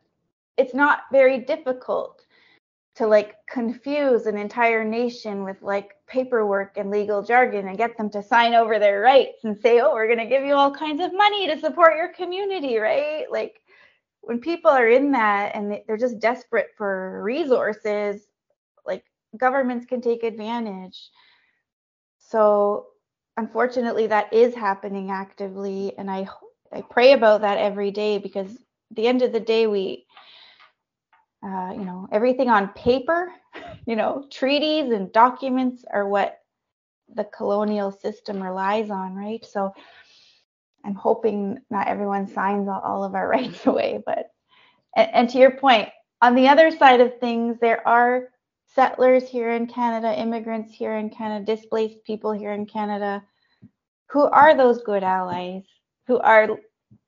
[0.56, 2.25] it's not very difficult
[2.96, 8.08] to like confuse an entire nation with like paperwork and legal jargon and get them
[8.10, 11.02] to sign over their rights and say oh we're going to give you all kinds
[11.02, 13.26] of money to support your community right?
[13.30, 13.60] Like
[14.22, 18.22] when people are in that and they're just desperate for resources
[18.86, 19.04] like
[19.36, 21.10] governments can take advantage.
[22.18, 22.86] So
[23.36, 26.28] unfortunately, that is happening actively, and I
[26.72, 30.06] I pray about that every day because at the end of the day, we
[31.44, 33.30] uh, you know everything on paper,
[33.86, 36.38] you know treaties and documents are what
[37.14, 39.44] the colonial system relies on, right?
[39.44, 39.72] So
[40.84, 44.30] I'm hoping not everyone signs all of our rights away, but
[44.96, 45.88] and, and to your point,
[46.22, 48.28] on the other side of things, there are
[48.74, 53.22] settlers here in Canada, immigrants here in Canada, displaced people here in Canada
[54.10, 55.62] who are those good allies,
[56.06, 56.58] who are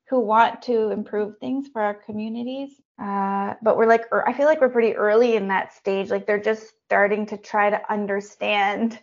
[0.09, 2.81] who want to improve things for our communities.
[3.01, 6.11] Uh, but we're like, I feel like we're pretty early in that stage.
[6.11, 8.99] Like they're just starting to try to understand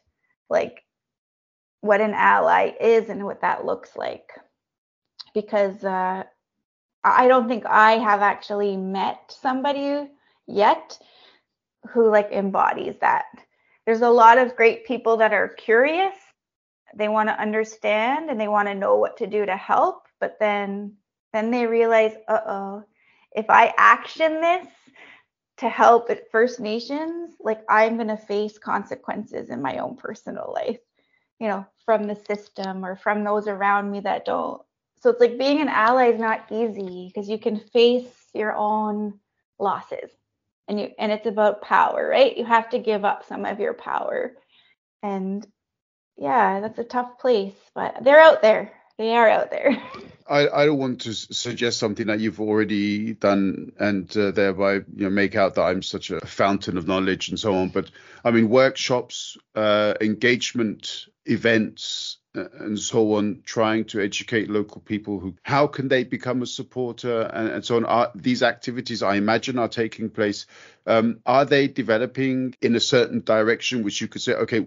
[0.50, 0.84] like
[1.82, 4.32] what an ally is and what that looks like.
[5.34, 6.24] Because uh,
[7.04, 10.10] I don't think I have actually met somebody
[10.48, 10.98] yet
[11.90, 13.26] who like embodies that.
[13.86, 16.16] There's a lot of great people that are curious.
[16.96, 20.40] They want to understand and they want to know what to do to help, but
[20.40, 20.94] then
[21.34, 22.84] then they realize, uh-oh,
[23.32, 24.66] if I action this
[25.58, 30.80] to help First Nations, like I'm going to face consequences in my own personal life,
[31.40, 34.62] you know, from the system or from those around me that don't
[35.02, 39.20] so it's like being an ally is not easy because you can face your own
[39.60, 40.10] losses.
[40.68, 42.36] And you and it's about power, right?
[42.36, 44.34] You have to give up some of your power.
[45.04, 45.46] And
[46.18, 48.74] yeah, that's a tough place, but they're out there.
[48.98, 49.82] They are out there.
[50.28, 54.84] I, I don't want to suggest something that you've already done and uh, thereby you
[54.96, 57.70] know make out that I'm such a fountain of knowledge and so on.
[57.70, 57.92] But
[58.24, 65.36] I mean workshops, uh, engagement events, and so on, trying to educate local people who
[65.44, 67.86] how can they become a supporter and, and so on.
[67.86, 70.48] Are these activities I imagine are taking place?
[70.88, 74.66] Um, are they developing in a certain direction which you could say, okay,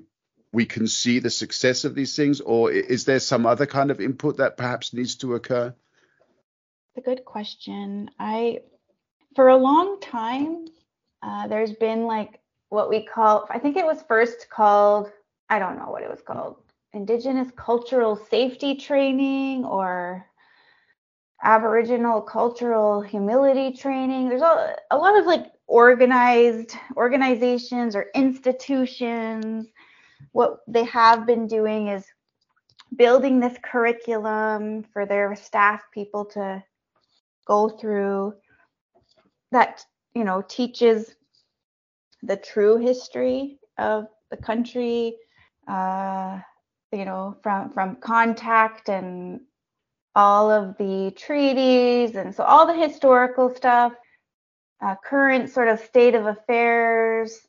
[0.53, 4.01] we can see the success of these things, or is there some other kind of
[4.01, 5.75] input that perhaps needs to occur?
[6.95, 8.11] It's a good question.
[8.19, 8.61] I
[9.35, 10.67] for a long time,
[11.23, 12.41] uh, there's been like
[12.71, 15.11] what we call I think it was first called
[15.49, 16.57] I don't know what it was called
[16.93, 20.27] indigenous cultural safety training or
[21.43, 29.67] aboriginal cultural humility training there's a, a lot of like organized organizations or institutions
[30.39, 32.05] what they have been doing is
[32.97, 36.63] building this curriculum for their staff people to
[37.47, 38.33] go through
[39.51, 39.85] that
[40.15, 41.15] you know teaches
[42.23, 45.17] the true history of the country
[45.69, 46.39] uh,
[46.93, 49.41] you know, from from contact and
[50.15, 53.93] all of the treaties and so all the historical stuff,
[54.83, 57.48] uh, current sort of state of affairs.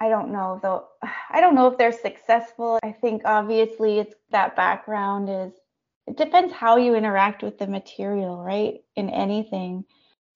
[0.00, 0.86] I don't know though.
[1.30, 2.78] I don't know if they're successful.
[2.82, 5.52] I think obviously it's that background is.
[6.06, 8.80] It depends how you interact with the material, right?
[8.96, 9.84] In anything,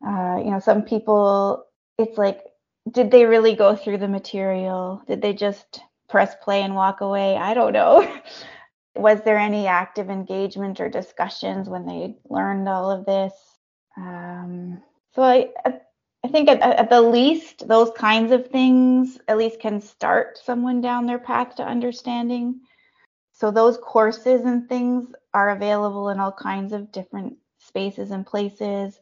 [0.06, 1.64] uh, you know, some people
[1.98, 2.42] it's like,
[2.90, 5.02] did they really go through the material?
[5.06, 5.80] Did they just
[6.12, 7.36] press play and walk away.
[7.36, 8.06] I don't know.
[8.94, 13.32] Was there any active engagement or discussions when they learned all of this?
[13.96, 14.82] Um,
[15.14, 15.48] so I,
[16.24, 20.80] I think at, at the least, those kinds of things at least can start someone
[20.80, 22.60] down their path to understanding.
[23.32, 29.00] So those courses and things are available in all kinds of different spaces and places.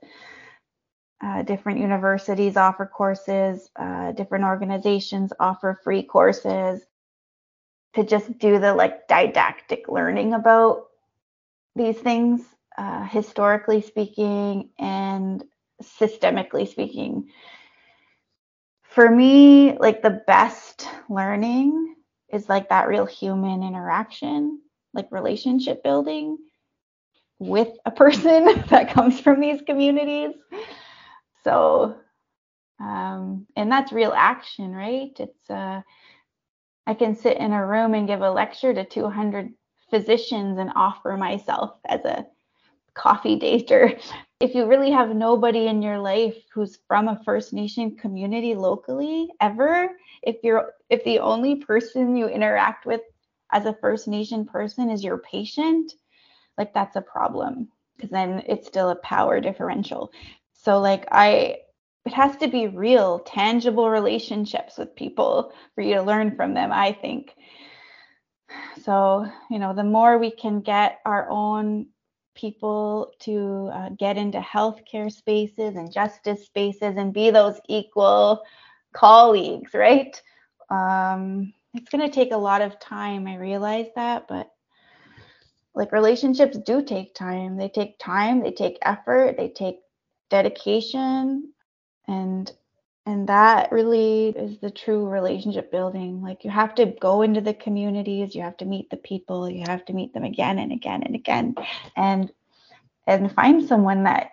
[1.23, 6.83] Uh, different universities offer courses, uh, different organizations offer free courses
[7.95, 10.87] to just do the like didactic learning about
[11.77, 12.41] these things,
[12.79, 15.45] uh, historically speaking and
[15.83, 17.29] systemically speaking.
[18.83, 21.95] For me, like the best learning
[22.33, 24.61] is like that real human interaction,
[24.95, 26.39] like relationship building
[27.39, 30.35] with a person that comes from these communities.
[31.45, 31.97] So,
[32.81, 35.13] um, and that's real action, right?
[35.19, 35.83] It's uh,
[36.87, 39.53] I can sit in a room and give a lecture to 200
[39.91, 42.27] physicians and offer myself as a
[42.95, 44.01] coffee dater.
[44.41, 49.29] If you really have nobody in your life who's from a First Nation community locally
[49.41, 49.91] ever,
[50.23, 53.03] if you're if the only person you interact with
[53.53, 55.93] as a First Nation person is your patient,
[56.57, 60.11] like that's a problem because then it's still a power differential.
[60.55, 61.59] So like I
[62.07, 66.73] it has to be real, tangible relationships with people for you to learn from them,
[66.73, 67.35] I think.
[68.83, 71.89] So, you know, the more we can get our own
[72.35, 78.43] people to uh, get into healthcare spaces and justice spaces and be those equal
[78.93, 80.21] colleagues, right?
[80.71, 83.27] Um, it's going to take a lot of time.
[83.27, 84.51] I realize that, but
[85.75, 87.57] like relationships do take time.
[87.57, 89.77] They take time, they take effort, they take
[90.29, 91.53] dedication
[92.09, 92.51] and
[93.07, 97.55] and that really is the true relationship building like you have to go into the
[97.55, 101.03] communities you have to meet the people you have to meet them again and again
[101.03, 101.55] and again
[101.97, 102.33] and
[103.07, 104.31] and find someone that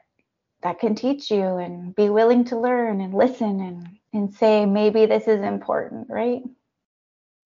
[0.63, 5.05] that can teach you and be willing to learn and listen and and say maybe
[5.05, 6.41] this is important, right?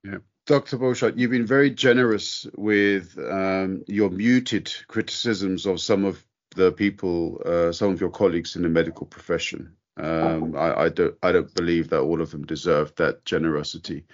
[0.03, 0.19] Yeah.
[0.47, 0.77] Dr.
[0.77, 6.23] Boshart, you've been very generous with um, your muted criticisms of some of
[6.55, 9.75] the people, uh, some of your colleagues in the medical profession.
[9.97, 14.05] Um, I, I, don't, I don't believe that all of them deserve that generosity.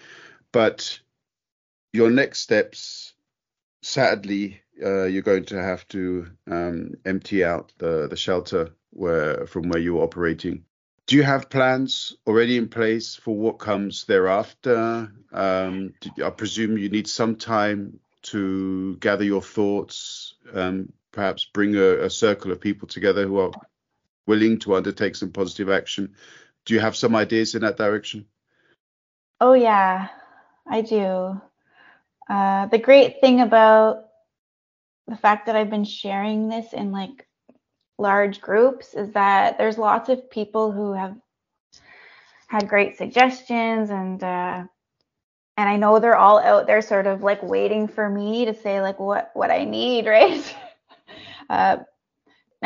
[0.51, 0.99] But
[1.93, 3.13] your next steps,
[3.81, 9.69] sadly, uh, you're going to have to um, empty out the, the shelter where from
[9.69, 10.63] where you're operating.
[11.05, 15.11] Do you have plans already in place for what comes thereafter?
[15.31, 22.03] Um, I presume you need some time to gather your thoughts, um, perhaps bring a,
[22.03, 23.51] a circle of people together who are
[24.27, 26.13] willing to undertake some positive action.
[26.65, 28.25] Do you have some ideas in that direction?
[29.39, 30.09] Oh, yeah,
[30.67, 31.41] I do.
[32.29, 34.05] Uh, the great thing about
[35.07, 37.27] the fact that I've been sharing this in like
[37.97, 41.15] large groups is that there's lots of people who have
[42.47, 44.63] had great suggestions and uh,
[45.57, 48.81] and I know they're all out there sort of like waiting for me to say
[48.81, 50.55] like what what I need, right?
[51.49, 51.77] uh,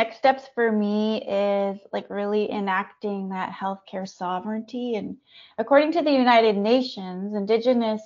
[0.01, 5.15] next steps for me is like really enacting that healthcare sovereignty and
[5.59, 8.01] according to the United Nations, indigenous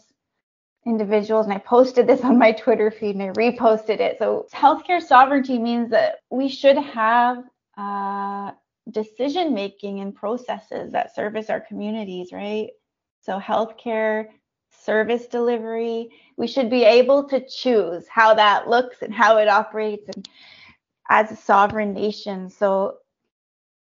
[0.85, 4.17] individuals, and I posted this on my Twitter feed and I reposted it.
[4.19, 7.45] So, healthcare sovereignty means that we should have
[7.77, 8.51] uh,
[8.91, 12.71] decision making and processes that service our communities, right?
[13.21, 14.25] So, healthcare
[14.83, 20.09] service delivery, we should be able to choose how that looks and how it operates
[20.13, 20.27] and
[21.09, 22.49] as a sovereign nation.
[22.49, 22.97] So,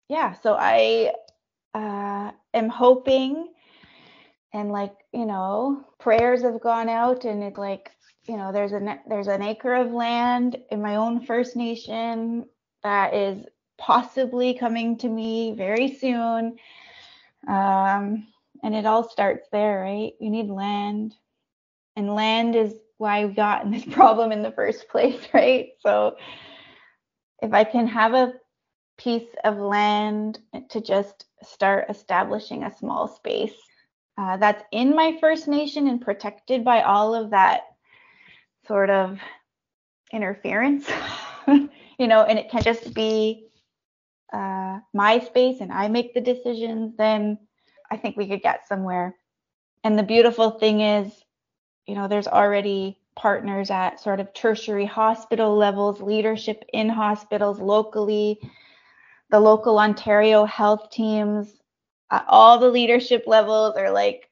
[0.10, 1.14] yeah, so I
[1.76, 3.49] uh, am hoping
[4.53, 7.91] and like you know prayers have gone out and it's like
[8.28, 12.45] you know there's a there's an acre of land in my own first nation
[12.84, 13.45] that is
[13.78, 16.57] possibly coming to me very soon.
[17.47, 18.28] Um,
[18.64, 20.14] and it all starts there right?
[20.20, 21.16] You need land.
[21.95, 25.70] And land is why we got in this problem in the first place right?
[25.82, 26.18] So
[27.41, 28.33] if i can have a
[28.97, 33.53] piece of land to just start establishing a small space
[34.19, 37.61] uh, that's in my First Nation and protected by all of that
[38.67, 39.17] sort of
[40.11, 40.89] interference,
[41.47, 41.69] you
[41.99, 43.47] know, and it can just be
[44.33, 47.37] uh, my space and I make the decisions, then
[47.89, 49.15] I think we could get somewhere.
[49.85, 51.13] And the beautiful thing is,
[51.87, 58.39] you know, there's already partners at sort of tertiary hospital levels, leadership in hospitals locally,
[59.30, 61.53] the local Ontario health teams,
[62.09, 64.30] uh, all the leadership levels are like,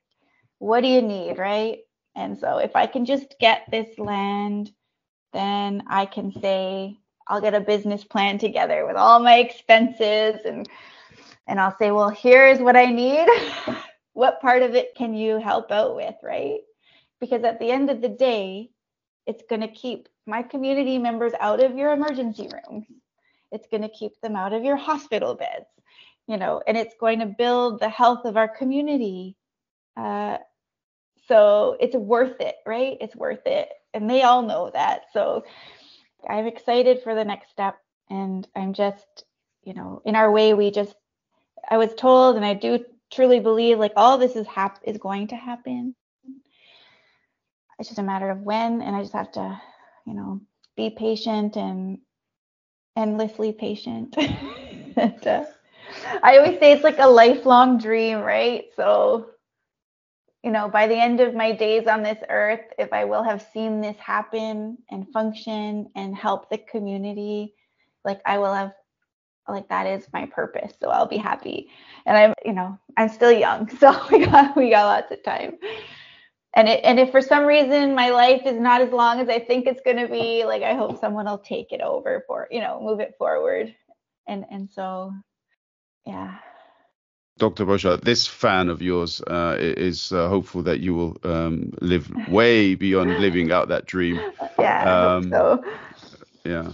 [0.60, 1.80] what do you need, right?
[2.16, 4.72] And so if I can just get this land,
[5.34, 10.68] then I can say I'll get a business plan together with all my expenses and
[11.50, 13.28] and I'll say, well, here's what I need.
[14.14, 16.60] what part of it can you help out with, right?
[17.22, 18.70] Because at the end of the day,
[19.28, 22.86] it's going to keep my community members out of your emergency rooms.
[23.52, 25.68] It's going to keep them out of your hospital beds
[26.28, 29.36] you know, and it's going to build the health of our community.
[29.96, 30.38] Uh,
[31.28, 32.98] so it's worth it, right?
[33.00, 33.70] It's worth it.
[33.94, 35.04] And they all know that.
[35.14, 35.46] So
[36.30, 37.78] I'm excited for the next step.
[38.10, 39.24] And I'm just,
[39.64, 40.94] you know, in our way, we just,
[41.70, 45.28] I was told, and I do truly believe like all this is hap- is going
[45.30, 45.96] to happen.
[47.80, 49.62] It's just a matter of when, and I just have to,
[50.06, 50.42] you know,
[50.76, 52.00] be patient and
[52.96, 54.16] endlessly patient.
[54.98, 55.46] and, uh,
[56.24, 58.66] I always say it's like a lifelong dream, right?
[58.76, 59.28] So,
[60.44, 63.46] you know, by the end of my days on this earth, if I will have
[63.54, 67.54] seen this happen and function and help the community,
[68.06, 68.72] like I will have
[69.48, 70.74] like that is my purpose.
[70.82, 71.70] So I'll be happy.
[72.06, 75.58] And I'm, you know, I'm still young, so we got we got lots of time.
[76.56, 79.40] And it, and if for some reason my life is not as long as I
[79.40, 82.62] think it's going to be, like I hope someone will take it over for, you
[82.62, 83.76] know, move it forward.
[84.28, 85.14] And and so
[86.06, 86.40] yeah.
[87.38, 87.66] Dr.
[87.66, 92.74] Boshart, this fan of yours uh, is uh, hopeful that you will um, live way
[92.86, 94.20] beyond living out that dream.
[94.58, 95.64] Yeah, um, so.
[96.44, 96.72] Yeah.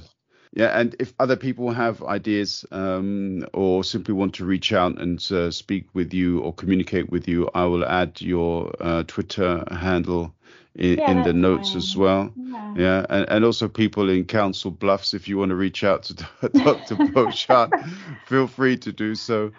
[0.56, 5.20] Yeah, and if other people have ideas um, or simply want to reach out and
[5.32, 10.36] uh, speak with you or communicate with you, I will add your uh, Twitter handle
[10.76, 11.78] in, yeah, in the notes fine.
[11.78, 12.34] as well.
[12.36, 13.06] Yeah, yeah.
[13.10, 16.98] And, and also people in Council Bluffs, if you want to reach out to Dr.
[16.98, 17.74] Boshart,
[18.28, 19.52] feel free to do so.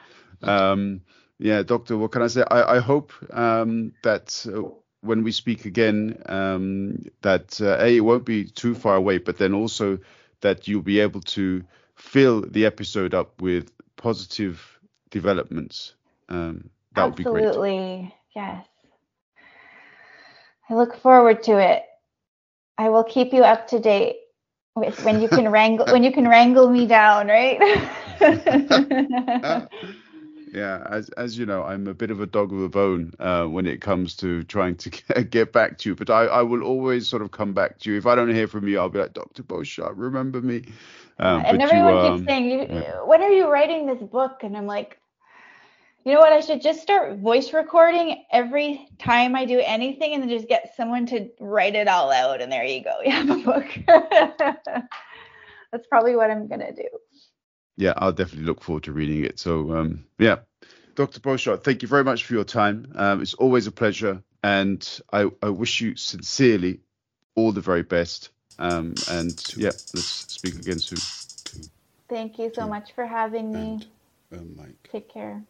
[0.43, 1.01] Um,
[1.41, 2.45] yeah, Doctor, what can I say?
[2.49, 4.69] I, I hope um, that uh,
[5.01, 9.39] when we speak again, um, that uh, A, it won't be too far away, but
[9.39, 9.99] then also
[10.45, 11.65] that you'll be able to
[11.97, 14.79] fill the episode up with positive
[15.11, 15.95] developments.
[16.29, 17.47] Um, that would be great.
[17.47, 18.15] Absolutely.
[18.37, 18.67] Yes.
[20.69, 21.83] I look forward to it.
[22.77, 24.17] I will keep you up to date
[24.77, 27.59] with when you can wrangle when you can wrangle me down, right?
[30.55, 33.47] yeah, as as you know, I'm a bit of a dog of a bone uh,
[33.47, 34.91] when it comes to trying to
[35.31, 35.95] get back to you.
[35.97, 37.99] But I, I will always sort of come back to you.
[37.99, 39.43] If I don't hear from you, I'll be like, Dr.
[39.43, 40.65] Boshart, remember me.
[41.19, 43.03] Um, and everyone you, keeps um, saying, you, yeah.
[43.03, 44.99] "When are you writing this book?" And I'm like,
[46.05, 46.33] you know what?
[46.33, 50.75] I should just start voice recording every time I do anything and then just get
[50.77, 52.41] someone to write it all out.
[52.41, 52.99] And there you go.
[53.05, 53.67] You have a book.
[55.73, 56.89] That's probably what I'm going to do.
[57.77, 59.39] Yeah, I'll definitely look forward to reading it.
[59.39, 60.37] So, um, yeah.
[60.95, 61.19] Dr.
[61.21, 62.93] Boshart, thank you very much for your time.
[62.95, 64.23] Um, it's always a pleasure.
[64.45, 66.81] And I, I wish you sincerely
[67.35, 68.31] all the very best.
[68.59, 71.01] Um, and yeah, let's speak again soon.
[72.09, 73.81] Thank you so much for having me.
[74.31, 75.43] And, uh, Take care.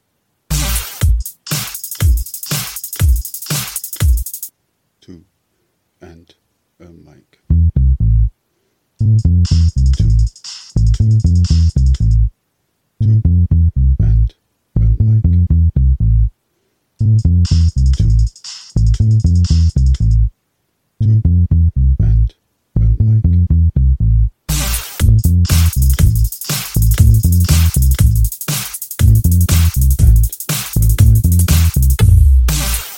[5.01, 5.25] Two
[6.01, 6.35] and
[6.81, 7.44] a mic.